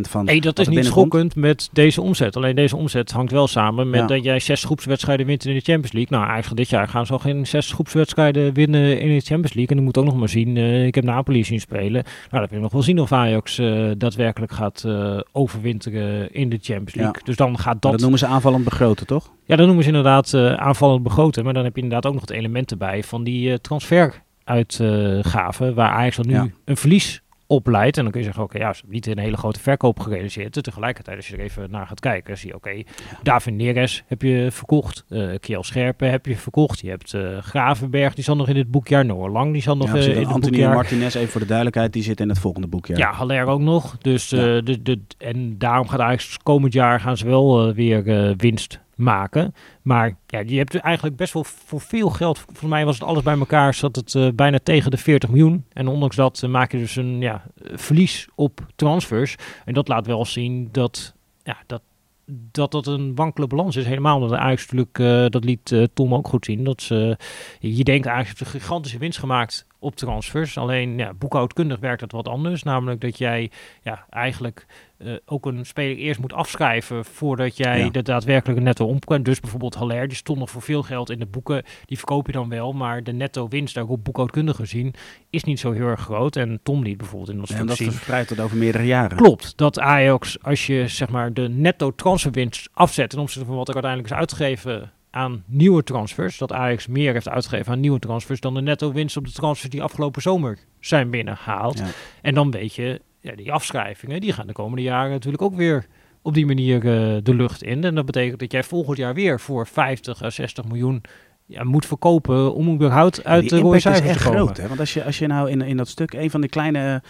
van. 0.00 0.24
Nee, 0.24 0.40
dat 0.40 0.58
is 0.58 0.68
niet 0.68 0.84
schokkend 0.84 1.36
met 1.36 1.68
deze 1.72 2.00
omzet. 2.02 2.36
Alleen 2.36 2.54
deze 2.54 2.76
omzet 2.76 3.10
hangt 3.10 3.32
wel 3.32 3.46
samen 3.46 3.90
met 3.90 4.00
Ja. 4.00 4.06
dat 4.06 4.24
jij 4.24 4.38
zes 4.38 4.64
groepswedstrijden 4.64 5.26
wint 5.26 5.44
in 5.44 5.54
de 5.54 5.60
Champions 5.60 5.92
League. 5.92 6.18
Nou, 6.18 6.30
eigenlijk 6.30 6.60
dit 6.60 6.70
jaar 6.70 6.88
gaan 6.88 7.06
ze 7.06 7.12
al 7.12 7.18
geen 7.18 7.46
zes 7.46 7.72
groepswedstrijden 7.72 8.54
winnen 8.54 9.00
in 9.00 9.08
de 9.08 9.20
Champions 9.20 9.54
League. 9.54 9.66
En 9.68 9.76
dan 9.76 9.84
moet 9.84 9.98
ook 9.98 10.04
nog 10.04 10.16
maar 10.16 10.28
zien. 10.28 10.56
eh, 10.56 10.86
ik 10.86 10.94
heb 10.94 11.04
Napoli 11.04 11.44
zien 11.44 11.60
spelen. 11.60 12.02
Nou, 12.02 12.04
dan 12.30 12.40
heb 12.40 12.50
je 12.50 12.58
nog 12.58 12.72
wel 12.72 12.82
zien 12.82 13.00
of 13.00 13.12
Ajax 13.12 13.58
eh, 13.58 13.90
daadwerkelijk 13.96 14.52
gaat 14.52 14.84
eh, 14.86 15.18
overwinteren 15.32 16.32
in 16.32 16.48
de 16.48 16.58
Champions 16.62 16.94
League. 16.94 17.14
Ja. 17.18 17.24
Dus 17.24 17.36
dan 17.36 17.56
gaat 17.58 17.64
Maar 17.64 17.74
dat. 17.80 17.92
Dat 17.92 18.00
noemen 18.00 18.18
ze 18.18 18.26
aanvallend 18.26 18.64
begroten, 18.64 19.06
toch? 19.06 19.30
Ja, 19.44 19.56
dan 19.56 19.66
noemen 19.66 19.84
ze 19.84 19.90
inderdaad 19.90 20.34
aanvallend 20.56 21.02
begroten. 21.02 21.44
Maar 21.44 21.54
dan 21.54 21.64
heb 21.64 21.76
je 21.76 21.82
inderdaad 21.82 22.06
ook 22.06 22.12
nog 22.20 22.28
het 22.28 22.36
element 22.38 22.70
erbij 22.70 23.02
van 23.02 23.24
die 23.24 23.50
eh 23.52 23.56
transferuitgaven. 23.58 25.74
waar 25.74 25.90
Ajax 25.90 26.16
dan 26.16 26.26
nu 26.26 26.34
Ja. 26.34 26.46
een 26.64 26.76
verlies 26.76 27.22
op 27.50 27.66
leidt. 27.66 27.96
En 27.96 28.02
dan 28.02 28.12
kun 28.12 28.20
je 28.20 28.26
zeggen, 28.26 28.44
oké, 28.44 28.58
ja, 28.58 28.72
ze 28.72 28.76
hebben 28.80 28.94
niet 28.94 29.06
een 29.06 29.18
hele 29.18 29.36
grote 29.36 29.60
verkoop 29.60 29.98
gerealiseerd. 30.00 30.62
Tegelijkertijd, 30.62 31.16
als 31.16 31.28
je 31.28 31.36
er 31.36 31.42
even 31.42 31.70
naar 31.70 31.86
gaat 31.86 32.00
kijken, 32.00 32.38
zie 32.38 32.48
je, 32.48 32.54
oké, 32.54 32.82
David 33.22 33.54
Neres 33.54 34.02
heb 34.06 34.22
je 34.22 34.48
verkocht. 34.50 35.04
eh 35.08 35.28
Kiel 35.40 35.62
Scherpen 35.62 36.10
heb 36.10 36.26
je 36.26 36.36
verkocht. 36.36 36.80
Je 36.80 36.88
hebt 36.88 37.14
eh, 37.14 37.38
Gravenberg, 37.38 38.14
die 38.14 38.24
zat 38.24 38.36
nog 38.36 38.48
in 38.48 38.56
het 38.56 38.70
boekjaar. 38.70 39.04
Noah 39.04 39.32
Lang, 39.32 39.52
die 39.52 39.62
zat 39.62 39.76
nog 39.76 39.86
Ja, 39.86 39.92
eh, 39.92 39.98
precies. 39.98 40.14
in 40.16 40.22
het 40.24 40.32
Anthony 40.34 40.52
boekjaar. 40.56 40.74
Martinez, 40.74 41.14
even 41.14 41.28
voor 41.28 41.40
de 41.40 41.46
duidelijkheid, 41.46 41.92
die 41.92 42.02
zit 42.02 42.20
in 42.20 42.28
het 42.28 42.38
volgende 42.38 42.66
boekjaar. 42.68 42.98
Ja, 42.98 43.12
Haller 43.12 43.46
ook 43.46 43.60
nog. 43.60 43.98
Dus, 43.98 44.30
Ja. 44.30 44.60
de, 44.60 44.82
de, 44.82 44.98
en 45.18 45.58
daarom 45.58 45.88
gaat 45.88 46.00
Ajax 46.00 46.36
komend 46.42 46.72
jaar 46.72 47.00
gaan 47.00 47.16
ze 47.16 47.26
wel 47.26 47.72
weer 47.74 48.34
winst 48.36 48.80
maken. 49.00 49.54
Maar 49.82 50.16
ja, 50.26 50.38
je 50.46 50.56
hebt 50.56 50.74
eigenlijk 50.74 51.16
best 51.16 51.32
wel 51.32 51.44
voor 51.44 51.80
veel 51.80 52.10
geld. 52.10 52.44
Voor 52.52 52.68
mij 52.68 52.84
was 52.84 52.98
het 52.98 53.08
alles 53.08 53.22
bij 53.22 53.38
elkaar, 53.38 53.74
zat 53.74 53.96
het 53.96 54.14
eh, 54.14 54.28
bijna 54.34 54.58
tegen 54.62 54.90
de 54.90 54.96
40 54.96 55.28
miljoen. 55.28 55.64
En 55.72 55.88
ondanks 55.88 56.16
dat 56.16 56.42
eh, 56.42 56.50
maak 56.50 56.72
je 56.72 56.78
dus 56.78 56.96
een 56.96 57.20
ja, 57.20 57.44
verlies 57.74 58.28
op 58.34 58.66
transfers. 58.76 59.36
En 59.64 59.74
dat 59.74 59.88
laat 59.88 60.06
wel 60.06 60.24
zien 60.24 60.68
dat 60.72 61.14
ja, 61.42 61.56
dat, 61.66 61.82
dat 62.26 62.70
dat 62.70 62.86
een 62.86 63.14
wankele 63.14 63.46
balans 63.46 63.76
is. 63.76 63.84
Helemaal 63.84 64.20
omdat 64.20 64.38
natuurlijk, 64.38 64.98
eh, 64.98 65.26
dat 65.26 65.44
liet 65.44 65.88
Tom 65.94 66.14
ook 66.14 66.28
goed 66.28 66.44
zien. 66.44 66.64
Dat 66.64 66.82
ze, 66.82 67.16
je 67.58 67.84
denkt 67.84 68.06
Ajax 68.06 68.26
heeft 68.26 68.40
een 68.40 68.46
gigantische 68.46 68.98
winst 68.98 69.18
gemaakt 69.18 69.66
op 69.80 69.96
transfers. 69.96 70.58
Alleen 70.58 70.98
ja, 70.98 71.14
boekhoudkundig 71.14 71.78
werkt 71.78 72.00
dat 72.00 72.12
wat 72.12 72.28
anders. 72.28 72.62
Namelijk 72.62 73.00
dat 73.00 73.18
jij 73.18 73.50
ja, 73.82 74.06
eigenlijk 74.10 74.66
eh, 74.98 75.12
ook 75.26 75.46
een 75.46 75.66
speler 75.66 75.96
eerst 75.96 76.20
moet 76.20 76.32
afschrijven 76.32 77.04
voordat 77.04 77.56
jij 77.56 77.78
Ja. 77.78 77.90
de 77.90 78.02
daadwerkelijke 78.02 78.62
netto 78.62 78.86
omkomt. 78.86 79.24
Dus 79.24 79.40
bijvoorbeeld 79.40 79.74
Haller, 79.74 80.08
die 80.08 80.16
stond 80.16 80.38
nog 80.38 80.50
voor 80.50 80.62
veel 80.62 80.82
geld 80.82 81.10
in 81.10 81.18
de 81.18 81.26
boeken. 81.26 81.62
Die 81.84 81.96
verkoop 81.96 82.26
je 82.26 82.32
dan 82.32 82.48
wel, 82.48 82.72
maar 82.72 83.02
de 83.02 83.12
netto 83.12 83.48
winst, 83.48 83.74
daar 83.74 83.88
ook 83.88 84.02
boekhoudkundig 84.02 84.56
gezien, 84.56 84.94
is 85.30 85.44
niet 85.44 85.60
zo 85.60 85.72
heel 85.72 85.86
erg 85.86 86.00
groot. 86.00 86.36
En 86.36 86.60
Tom 86.62 86.82
liet 86.82 86.96
bijvoorbeeld 86.96 87.30
in 87.30 87.38
dat 87.38 87.48
en 87.48 87.54
stuk 87.54 87.68
dat 87.68 87.76
verspreidt 87.76 88.28
tot 88.28 88.40
over 88.40 88.56
meerdere 88.56 88.86
jaren. 88.86 89.16
Klopt, 89.16 89.56
dat 89.56 89.78
Ajax, 89.80 90.42
als 90.42 90.66
je 90.66 90.88
zeg 90.88 91.08
maar 91.08 91.32
de 91.32 91.48
netto 91.48 91.94
transferwinst 91.94 92.68
afzet 92.72 93.10
ten 93.10 93.18
opzichte 93.18 93.46
van 93.46 93.56
wat 93.56 93.68
er 93.68 93.74
uiteindelijk 93.74 94.12
is 94.12 94.18
uitgegeven 94.18 94.92
aan 95.10 95.44
nieuwe 95.46 95.82
transfers, 95.82 96.38
dat 96.38 96.52
Ajax 96.52 96.86
meer 96.86 97.12
heeft 97.12 97.28
uitgegeven 97.28 97.72
aan 97.72 97.80
nieuwe 97.80 97.98
transfers 97.98 98.40
dan 98.40 98.54
de 98.54 98.60
netto 98.60 98.92
winst 98.92 99.16
op 99.16 99.24
de 99.26 99.32
transfers 99.32 99.70
die 99.70 99.82
afgelopen 99.82 100.22
zomer 100.22 100.58
zijn 100.80 101.10
binnengehaald. 101.10 101.78
Ja. 101.78 101.86
En 102.22 102.34
dan 102.34 102.50
weet 102.50 102.74
je, 102.74 103.00
ja, 103.20 103.34
die 103.34 103.52
afschrijvingen, 103.52 104.20
die 104.20 104.32
gaan 104.32 104.46
de 104.46 104.52
komende 104.52 104.82
jaren 104.82 105.10
natuurlijk 105.10 105.42
ook 105.42 105.54
weer 105.54 105.86
op 106.22 106.34
die 106.34 106.46
manier 106.46 106.76
eh, 106.76 107.16
de 107.22 107.34
lucht 107.34 107.62
in. 107.62 107.84
En 107.84 107.94
dat 107.94 108.06
betekent 108.06 108.38
dat 108.38 108.52
jij 108.52 108.62
volgend 108.62 108.96
jaar 108.96 109.14
weer 109.14 109.40
voor 109.40 109.66
50 109.66 110.22
à 110.22 110.30
60 110.30 110.64
miljoen 110.64 111.02
ja, 111.46 111.64
moet 111.64 111.86
verkopen 111.86 112.54
om 112.54 112.72
überhaupt 112.72 113.24
uit 113.24 113.48
de 113.48 113.58
rode 113.58 113.64
impact 113.64 113.76
is 113.76 113.82
cijfers 113.82 114.10
echt 114.10 114.18
te 114.18 114.24
komen. 114.24 114.40
groot. 114.42 114.56
Hè? 114.56 114.68
Want 114.68 114.80
als 114.80 114.94
je, 114.94 115.04
als 115.04 115.18
je 115.18 115.26
nou 115.26 115.50
in, 115.50 115.60
in 115.60 115.76
dat 115.76 115.88
stuk, 115.88 116.12
een 116.12 116.30
van 116.30 116.40
de 116.40 116.48
kleine 116.48 117.02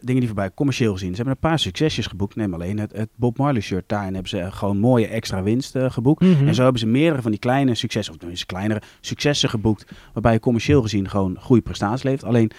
die 0.20 0.26
voorbij, 0.26 0.50
commercieel 0.54 0.92
gezien, 0.92 1.10
ze 1.10 1.16
hebben 1.16 1.34
een 1.34 1.48
paar 1.48 1.58
succesjes 1.58 2.06
geboekt. 2.06 2.36
Neem 2.36 2.54
alleen 2.54 2.78
het, 2.78 2.92
het 2.92 3.08
Bob 3.16 3.38
Marley 3.38 3.60
shirt. 3.60 3.84
Daarin 3.88 4.12
hebben 4.12 4.30
ze 4.30 4.50
gewoon 4.50 4.78
mooie 4.78 5.06
extra 5.06 5.42
winst 5.42 5.76
eh, 5.76 5.90
geboekt. 5.90 6.20
Mhm. 6.22 6.46
En 6.48 6.54
zo 6.54 6.62
hebben 6.62 6.80
ze 6.80 6.86
meerdere 6.86 7.22
van 7.22 7.30
die 7.30 7.40
kleine 7.40 7.74
successen, 7.74 8.12
of 8.12 8.18
tenminste 8.18 8.46
kleinere 8.46 8.82
successen 9.00 9.48
geboekt. 9.48 9.92
Waarbij 10.12 10.32
je 10.32 10.40
commercieel 10.40 10.82
gezien 10.82 11.08
gewoon 11.08 11.36
goede 11.40 11.62
prestaties 11.62 12.02
levert. 12.02 12.24
Alleen 12.24 12.50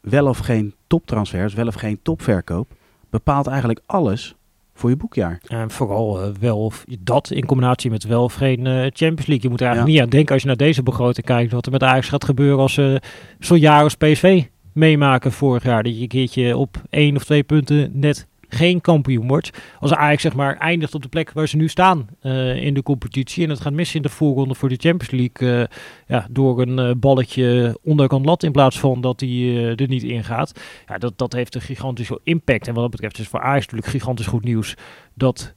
wel 0.00 0.26
of 0.26 0.38
geen 0.38 0.74
toptransfers, 0.86 1.54
wel 1.54 1.66
of 1.66 1.74
geen 1.74 1.98
topverkoop, 2.02 2.72
bepaalt 3.10 3.46
eigenlijk 3.46 3.80
alles 3.86 4.34
voor 4.74 4.90
je 4.90 4.96
boekjaar. 4.96 5.40
En 5.46 5.70
vooral 5.70 6.22
eh, 6.22 6.28
wel 6.40 6.64
of 6.64 6.84
dat 7.00 7.30
in 7.30 7.46
combinatie 7.46 7.90
met 7.90 8.04
wel 8.04 8.22
of 8.22 8.34
geen 8.34 8.66
eh, 8.66 8.72
Champions 8.74 9.26
League. 9.26 9.40
Je 9.40 9.48
moet 9.48 9.60
er 9.60 9.66
eigenlijk 9.66 9.76
Ja. 9.76 9.84
niet 9.86 10.00
aan 10.00 10.16
denken 10.16 10.32
als 10.32 10.42
je 10.42 10.48
naar 10.48 10.56
deze 10.56 10.82
begroting 10.82 11.26
kijkt. 11.26 11.52
Wat 11.52 11.66
er 11.66 11.72
met 11.72 11.82
Ajax 11.82 12.08
gaat 12.08 12.24
gebeuren 12.24 12.58
als 12.58 12.74
ze 12.74 13.00
zo'n 13.38 13.58
jaar 13.58 13.82
als 13.82 13.94
PSV 13.94 14.44
meemaken 14.72 15.32
vorig 15.32 15.62
jaar. 15.62 15.82
Dat 15.82 15.94
je 15.96 16.02
een 16.02 16.08
keertje 16.08 16.56
op 16.56 16.76
één 16.90 17.16
of 17.16 17.24
twee 17.24 17.42
punten 17.42 17.90
net 17.92 18.26
geen 18.52 18.80
kampioen 18.80 19.26
wordt. 19.26 19.50
Als 19.80 19.94
Ajax 19.94 20.22
zeg 20.22 20.34
maar 20.34 20.56
eindigt 20.56 20.94
op 20.94 21.02
de 21.02 21.08
plek 21.08 21.32
waar 21.32 21.48
ze 21.48 21.56
nu 21.56 21.68
staan 21.68 22.08
eh, 22.20 22.64
in 22.64 22.74
de 22.74 22.82
competitie. 22.82 23.44
En 23.44 23.50
het 23.50 23.60
gaat 23.60 23.72
missen 23.72 23.96
in 23.96 24.02
de 24.02 24.08
voorronde 24.08 24.54
voor 24.54 24.68
de 24.68 24.78
Champions 24.78 25.10
League. 25.10 25.62
eh, 25.62 25.76
ja, 26.06 26.26
door 26.30 26.60
een 26.60 26.78
eh, 26.78 26.90
balletje 26.96 27.78
onderkant 27.82 28.24
lat 28.26 28.42
in 28.42 28.52
plaats 28.52 28.78
van 28.78 29.00
dat 29.00 29.20
hij 29.20 29.74
er 29.76 29.88
niet 29.88 30.02
in 30.02 30.24
gaat. 30.24 30.60
Ja, 30.86 30.98
dat, 30.98 31.18
dat 31.18 31.32
heeft 31.32 31.54
een 31.54 31.60
gigantische 31.60 32.20
impact. 32.22 32.68
En 32.68 32.74
wat 32.74 32.82
dat 32.82 32.90
betreft 32.90 33.18
is 33.18 33.28
voor 33.28 33.40
Ajax 33.40 33.60
natuurlijk 33.60 33.92
gigantisch 33.92 34.26
goed 34.26 34.44
nieuws 34.44 34.74
dat 35.14 35.54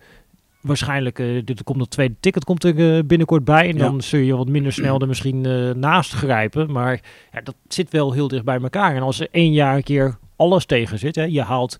waarschijnlijk, 0.65 1.19
eh 1.19 1.41
dit 1.45 1.63
komt 1.63 1.79
dat 1.79 1.89
tweede 1.89 2.15
ticket 2.19 2.43
komt 2.43 2.63
er 2.63 2.97
eh, 2.97 3.03
binnenkort 3.03 3.43
bij. 3.43 3.69
En 3.69 3.77
Ja. 3.77 3.83
dan 3.83 4.01
zul 4.01 4.19
je 4.19 4.35
wat 4.37 4.47
minder 4.47 4.73
snel 4.73 4.99
er 5.01 5.07
misschien 5.07 5.45
eh, 5.45 5.69
naast 5.71 6.13
grijpen. 6.13 6.71
Maar 6.71 7.01
ja, 7.31 7.41
dat 7.41 7.55
zit 7.67 7.91
wel 7.91 8.11
heel 8.13 8.27
dicht 8.27 8.43
bij 8.45 8.59
elkaar. 8.61 8.95
En 8.95 9.01
als 9.01 9.19
er 9.19 9.27
één 9.31 9.51
jaar 9.51 9.75
een 9.75 9.83
keer 9.83 10.17
alles 10.35 10.65
tegen 10.65 10.99
zit, 10.99 11.15
hè, 11.15 11.23
je 11.23 11.41
haalt 11.41 11.77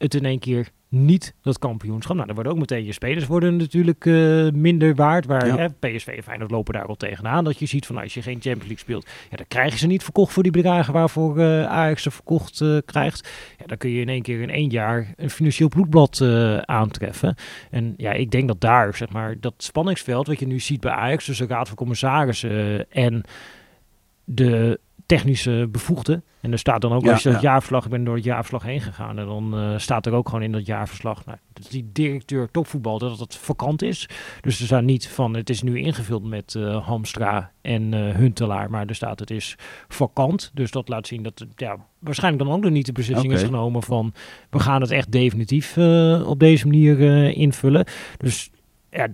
het 0.00 0.14
in 0.14 0.24
één 0.24 0.38
keer 0.38 0.68
niet, 0.88 1.34
dat 1.42 1.58
kampioenschap. 1.58 2.14
Nou, 2.14 2.26
dan 2.26 2.34
worden 2.34 2.52
ook 2.52 2.58
meteen 2.58 2.84
je 2.84 2.92
spelers 2.92 3.26
worden 3.26 3.56
natuurlijk 3.56 4.06
eh, 4.06 4.48
minder 4.50 4.94
waard. 4.94 5.26
Waar 5.26 5.46
Ja. 5.46 5.56
hè, 5.56 5.68
PSV 5.68 6.06
en 6.06 6.22
Feyenoord 6.22 6.50
lopen 6.50 6.74
daar 6.74 6.86
al 6.86 6.96
tegenaan. 6.96 7.44
Dat 7.44 7.58
je 7.58 7.66
ziet 7.66 7.86
van 7.86 7.94
nou, 7.94 8.06
als 8.06 8.14
je 8.14 8.22
geen 8.22 8.40
Champions 8.40 8.60
League 8.60 8.78
speelt, 8.78 9.06
ja, 9.30 9.36
dan 9.36 9.46
krijgen 9.48 9.78
ze 9.78 9.86
niet 9.86 10.02
verkocht 10.02 10.32
voor 10.32 10.42
die 10.42 10.52
bedragen 10.52 10.92
waarvoor 10.92 11.38
eh, 11.38 11.66
Ajax 11.66 12.02
ze 12.02 12.10
verkocht 12.10 12.60
eh, 12.60 12.76
krijgt. 12.84 13.28
Ja, 13.58 13.66
dan 13.66 13.76
kun 13.76 13.90
je 13.90 14.00
in 14.00 14.08
één 14.08 14.22
keer 14.22 14.40
in 14.40 14.50
één 14.50 14.70
jaar 14.70 15.14
een 15.16 15.30
financieel 15.30 15.68
bloedblad 15.68 16.22
aantreffen. 16.64 17.34
En 17.70 17.94
ja, 17.96 18.12
ik 18.12 18.30
denk 18.30 18.48
dat 18.48 18.60
daar, 18.60 18.96
zeg 18.96 19.10
maar, 19.10 19.36
dat 19.40 19.54
spanningsveld 19.56 20.26
wat 20.26 20.38
je 20.38 20.46
nu 20.46 20.60
ziet 20.60 20.80
bij 20.80 20.92
Ajax, 20.92 21.24
tussen 21.24 21.48
de 21.48 21.54
Raad 21.54 21.68
van 21.68 21.76
Commissarissen 21.76 22.90
en 22.90 23.22
de 24.24 24.80
technische 25.06 25.68
bevoegde. 25.70 26.22
En 26.40 26.52
er 26.52 26.58
staat 26.58 26.80
dan 26.80 26.92
ook, 26.92 27.04
Ja, 27.04 27.12
als 27.12 27.22
je 27.22 27.30
dat 27.30 27.40
ja. 27.40 27.48
jaarverslag, 27.48 27.84
ik 27.84 27.90
ben 27.90 28.04
door 28.04 28.14
het 28.14 28.24
jaarverslag 28.24 28.62
heen 28.62 28.80
gegaan, 28.80 29.18
en 29.18 29.26
dan 29.26 29.54
eh, 29.54 29.78
staat 29.78 30.06
er 30.06 30.12
ook 30.12 30.28
gewoon 30.28 30.42
in 30.42 30.52
dat 30.52 30.66
jaarverslag, 30.66 31.26
nou, 31.26 31.38
dat 31.52 31.70
die 31.70 31.90
directeur 31.92 32.50
topvoetbal, 32.50 32.98
dat 32.98 33.18
het 33.18 33.36
vakant 33.36 33.82
is. 33.82 34.08
Dus 34.40 34.60
er 34.60 34.66
staat 34.66 34.82
niet 34.82 35.08
van, 35.08 35.34
het 35.34 35.50
is 35.50 35.62
nu 35.62 35.78
ingevuld 35.78 36.24
met 36.24 36.54
eh, 36.54 36.86
Hamstra 36.86 37.50
en 37.60 37.94
eh, 37.94 38.14
Huntelaar, 38.14 38.70
maar 38.70 38.86
er 38.86 38.94
staat, 38.94 39.18
het 39.18 39.30
is 39.30 39.56
vakant. 39.88 40.50
Dus 40.54 40.70
dat 40.70 40.88
laat 40.88 41.06
zien 41.06 41.22
dat, 41.22 41.38
het, 41.38 41.48
ja, 41.56 41.76
waarschijnlijk 41.98 42.44
dan 42.44 42.52
ook 42.52 42.62
nog 42.62 42.72
niet 42.72 42.86
de 42.86 42.92
beslissing 42.92 43.32
is 43.32 43.42
genomen 43.42 43.82
van, 43.82 44.12
we 44.50 44.58
gaan 44.58 44.80
het 44.80 44.90
echt 44.90 45.12
definitief 45.12 45.78
op 46.26 46.38
deze 46.38 46.66
manier 46.66 47.00
invullen. 47.36 47.84
Dus 48.16 48.50
ja, 48.90 49.06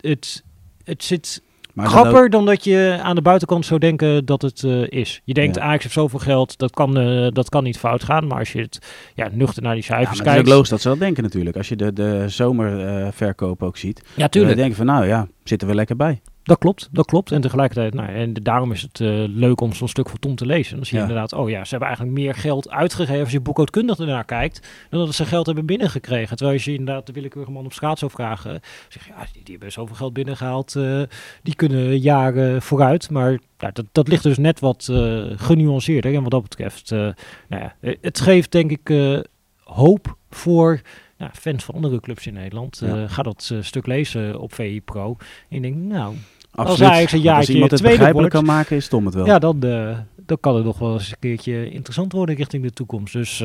het, 0.00 0.44
het 0.84 1.04
zit 1.04 1.42
Maar 1.72 1.86
Grapper 1.86 2.24
ook- 2.24 2.30
dan 2.30 2.44
dat 2.44 2.64
je 2.64 2.98
aan 3.02 3.14
de 3.14 3.22
buitenkant 3.22 3.66
zou 3.66 3.80
denken 3.80 4.24
dat 4.24 4.42
het 4.42 4.62
eh, 4.64 4.82
is. 4.88 5.20
Je 5.24 5.34
denkt, 5.34 5.56
Ja. 5.56 5.62
Ajax 5.62 5.82
heeft 5.82 5.94
zoveel 5.94 6.18
geld, 6.18 6.58
dat 6.58 6.70
kan, 6.70 6.98
eh, 6.98 7.26
dat 7.30 7.48
kan 7.48 7.64
niet 7.64 7.78
fout 7.78 8.04
gaan. 8.04 8.26
Maar 8.26 8.38
als 8.38 8.52
je 8.52 8.60
het 8.60 8.78
ja, 9.14 9.28
nuchter 9.32 9.62
naar 9.62 9.74
die 9.74 9.84
Ja, 9.88 9.88
cijfers 9.94 10.08
maar 10.18 10.26
het 10.26 10.26
is 10.28 10.32
kijkt... 10.42 10.48
logisch 10.48 10.68
dat 10.68 10.80
ze 10.80 10.88
dat 10.88 10.98
denken 10.98 11.22
natuurlijk. 11.22 11.56
Als 11.56 11.68
je 11.68 11.76
de, 11.76 11.92
de 11.92 12.24
zomerverkoop 12.28 13.62
ook 13.62 13.76
ziet. 13.76 14.02
ja, 14.04 14.12
Dan 14.16 14.28
tuurlijk. 14.28 14.56
denk 14.56 14.70
je 14.70 14.76
van 14.76 14.86
nou 14.86 15.06
ja, 15.06 15.26
zitten 15.44 15.68
we 15.68 15.74
lekker 15.74 15.96
bij. 15.96 16.20
Dat 16.42 16.58
klopt, 16.58 16.88
dat 16.92 17.06
klopt. 17.06 17.32
En 17.32 17.40
tegelijkertijd, 17.40 17.94
nou, 17.94 18.08
en 18.08 18.32
daarom 18.32 18.72
is 18.72 18.82
het 18.82 19.00
uh, 19.00 19.24
leuk 19.28 19.60
om 19.60 19.72
zo'n 19.72 19.88
stuk 19.88 20.08
van 20.08 20.18
Tom 20.18 20.34
te 20.34 20.46
lezen. 20.46 20.76
Dan 20.76 20.84
zie 20.86 20.94
je 20.98 21.02
Ja. 21.02 21.08
inderdaad, 21.08 21.32
oh 21.32 21.48
ja, 21.50 21.64
ze 21.64 21.70
hebben 21.70 21.88
eigenlijk 21.88 22.18
meer 22.18 22.34
geld 22.34 22.70
uitgegeven 22.70 23.20
als 23.22 23.32
je 23.32 23.40
boekhoudkundig 23.40 23.98
ernaar 23.98 24.24
kijkt, 24.24 24.68
dan 24.90 25.04
dat 25.04 25.14
ze 25.14 25.24
geld 25.24 25.46
hebben 25.46 25.66
binnengekregen. 25.66 26.36
Terwijl 26.36 26.56
als 26.56 26.64
je 26.64 26.74
inderdaad 26.74 27.06
de 27.06 27.12
willekeurige 27.12 27.52
man 27.52 27.64
op 27.64 27.72
straat 27.72 27.98
zou 27.98 28.10
vragen, 28.10 28.60
zeg 28.88 29.06
je, 29.06 29.12
ja, 29.16 29.26
die, 29.32 29.42
die 29.42 29.52
hebben 29.52 29.72
zoveel 29.72 29.96
geld 29.96 30.12
binnengehaald, 30.12 30.76
eh, 30.76 31.02
die 31.42 31.54
kunnen 31.54 31.98
jaren 31.98 32.62
vooruit. 32.62 33.10
Maar 33.10 33.30
ja, 33.58 33.70
dat, 33.72 33.84
dat 33.92 34.08
ligt 34.08 34.22
dus 34.22 34.38
net 34.38 34.60
wat 34.60 34.88
eh, 34.90 35.22
genuanceerder. 35.36 36.14
En 36.14 36.22
wat 36.22 36.30
dat 36.30 36.42
betreft, 36.42 36.90
eh, 36.92 36.98
nou 37.48 37.62
ja, 37.62 37.74
eh, 37.80 37.96
het 38.00 38.20
geeft 38.20 38.52
denk 38.52 38.70
ik 38.70 38.90
eh, 38.90 39.18
hoop 39.64 40.16
voor 40.30 40.80
ja, 41.22 41.30
fans 41.32 41.64
van 41.64 41.74
andere 41.74 42.00
clubs 42.00 42.26
in 42.26 42.34
Nederland. 42.34 42.78
Ja. 42.84 43.02
Eh, 43.02 43.10
ga 43.10 43.22
dat 43.22 43.48
eh, 43.52 43.58
stuk 43.60 43.86
lezen 43.86 44.40
op 44.40 44.54
VI 44.54 44.80
Pro. 44.84 45.16
En 45.48 45.56
ik 45.56 45.62
denk, 45.62 45.76
nou, 45.76 46.14
Absoluut. 46.50 46.90
Ajax 46.90 46.92
een 46.92 46.96
Want 46.96 47.12
als 47.12 47.22
jaartje 47.22 47.52
iemand 47.52 47.70
het 47.70 47.80
tweede 47.80 47.98
begrijpelijk 47.98 48.32
wordt- 48.32 48.46
kan 48.46 48.56
maken, 48.56 48.76
is 48.76 48.88
Tom 48.88 49.04
het 49.04 49.14
wel. 49.14 49.26
ja, 49.26 49.38
dan, 49.38 49.62
eh, 49.62 49.98
dan 50.26 50.40
kan 50.40 50.54
het 50.56 50.64
nog 50.64 50.78
wel 50.78 50.92
eens 50.92 51.10
een 51.10 51.16
keertje 51.18 51.70
interessant 51.70 52.12
worden 52.12 52.34
richting 52.34 52.62
de 52.62 52.70
toekomst. 52.70 53.12
Dus 53.12 53.42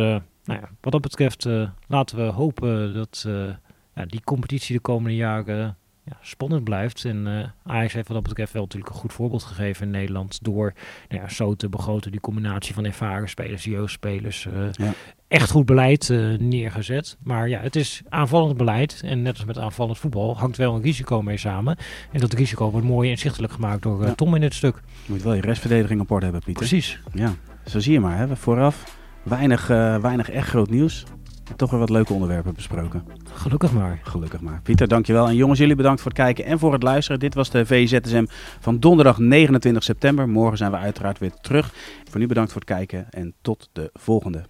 nou 0.48 0.60
ja, 0.62 0.70
wat 0.82 0.92
dat 0.92 1.02
betreft 1.02 1.46
eh, 1.46 1.70
laten 1.88 2.18
we 2.18 2.24
hopen 2.24 2.94
dat 2.94 3.26
ja, 3.96 4.06
die 4.06 4.22
competitie 4.24 4.76
de 4.76 4.82
komende 4.82 5.16
jaren 5.16 5.78
ja, 6.10 6.18
spannend 6.22 6.64
blijft. 6.64 7.06
En 7.06 7.28
eh 7.28 7.72
Ajax 7.74 7.94
heeft 7.94 8.08
wat 8.08 8.18
dat 8.18 8.28
betreft 8.28 8.54
wel 8.54 8.62
natuurlijk 8.62 8.94
een 8.94 9.00
goed 9.00 9.14
voorbeeld 9.14 9.44
gegeven 9.44 9.86
in 9.86 9.92
Nederland. 9.92 10.44
Door 10.44 10.74
nou 11.10 11.22
ja, 11.22 11.30
zo 11.30 11.54
te 11.56 11.70
begroten, 11.70 12.12
die 12.12 12.20
combinatie 12.20 12.74
van 12.74 12.86
ervaren 12.86 13.30
spelers, 13.30 13.64
jeugdspelers. 13.64 14.46
eh, 14.46 14.54
Ja. 14.72 14.94
Echt 15.28 15.50
goed 15.50 15.66
beleid 15.66 16.10
eh, 16.10 16.38
neergezet. 16.40 17.18
Maar 17.24 17.50
ja, 17.50 17.60
het 17.60 17.76
is 17.76 18.02
aanvallend 18.10 18.58
beleid. 18.58 19.02
En 19.06 19.22
net 19.22 19.36
als 19.36 19.46
met 19.46 19.58
aanvallend 19.58 19.98
voetbal 19.98 20.38
hangt 20.38 20.58
wel 20.58 20.76
een 20.76 20.82
risico 20.82 21.22
mee 21.22 21.38
samen. 21.38 21.78
En 22.12 22.20
dat 22.20 22.34
risico 22.34 22.72
wordt 22.72 22.88
mooi 22.88 23.10
inzichtelijk 23.10 23.54
gemaakt 23.54 23.82
door 23.82 24.02
eh, 24.02 24.08
Ja. 24.08 24.16
Tom 24.16 24.36
in 24.36 24.42
dit 24.42 24.54
stuk. 24.54 24.76
Je 25.06 25.12
moet 25.12 25.24
wel 25.24 25.34
je 25.34 25.42
restverdediging 25.42 26.02
op 26.02 26.12
orde 26.12 26.24
hebben, 26.24 26.44
Pieter. 26.44 26.68
Precies. 26.68 27.00
Ja, 27.14 27.34
zo 27.66 27.80
zie 27.80 27.94
je 27.94 28.00
maar. 28.00 28.18
Hè. 28.18 28.36
Vooraf 28.36 28.96
weinig, 29.24 29.70
eh, 29.70 29.98
weinig 29.98 30.30
echt 30.30 30.48
groot 30.48 30.70
nieuws. 30.70 31.04
Toch 31.56 31.70
weer 31.72 31.80
wat 31.80 31.90
leuke 31.90 32.14
onderwerpen 32.14 32.54
besproken. 32.54 33.04
Gelukkig 33.34 33.72
maar. 33.72 34.00
Gelukkig 34.04 34.42
maar. 34.42 34.60
Pieter, 34.64 34.88
dankjewel. 34.88 35.28
En 35.28 35.36
jongens, 35.36 35.60
jullie 35.60 35.76
bedankt 35.76 36.02
voor 36.02 36.12
het 36.12 36.20
kijken 36.20 36.46
en 36.46 36.60
voor 36.60 36.74
het 36.74 36.84
luisteren. 36.84 37.20
Dit 37.20 37.34
was 37.34 37.50
de 37.50 37.66
VZSM 37.66 38.26
van 38.60 38.80
donderdag 38.80 39.18
29 39.18 39.84
september. 39.84 40.30
Morgen 40.30 40.58
zijn 40.58 40.72
we 40.72 40.78
uiteraard 40.78 41.20
weer 41.20 41.34
terug. 41.42 41.74
Voor 42.10 42.20
nu 42.20 42.28
bedankt 42.28 42.52
voor 42.52 42.62
het 42.62 42.70
kijken 42.70 43.08
en 43.10 43.34
tot 43.42 43.70
de 43.74 43.90
volgende. 43.94 44.44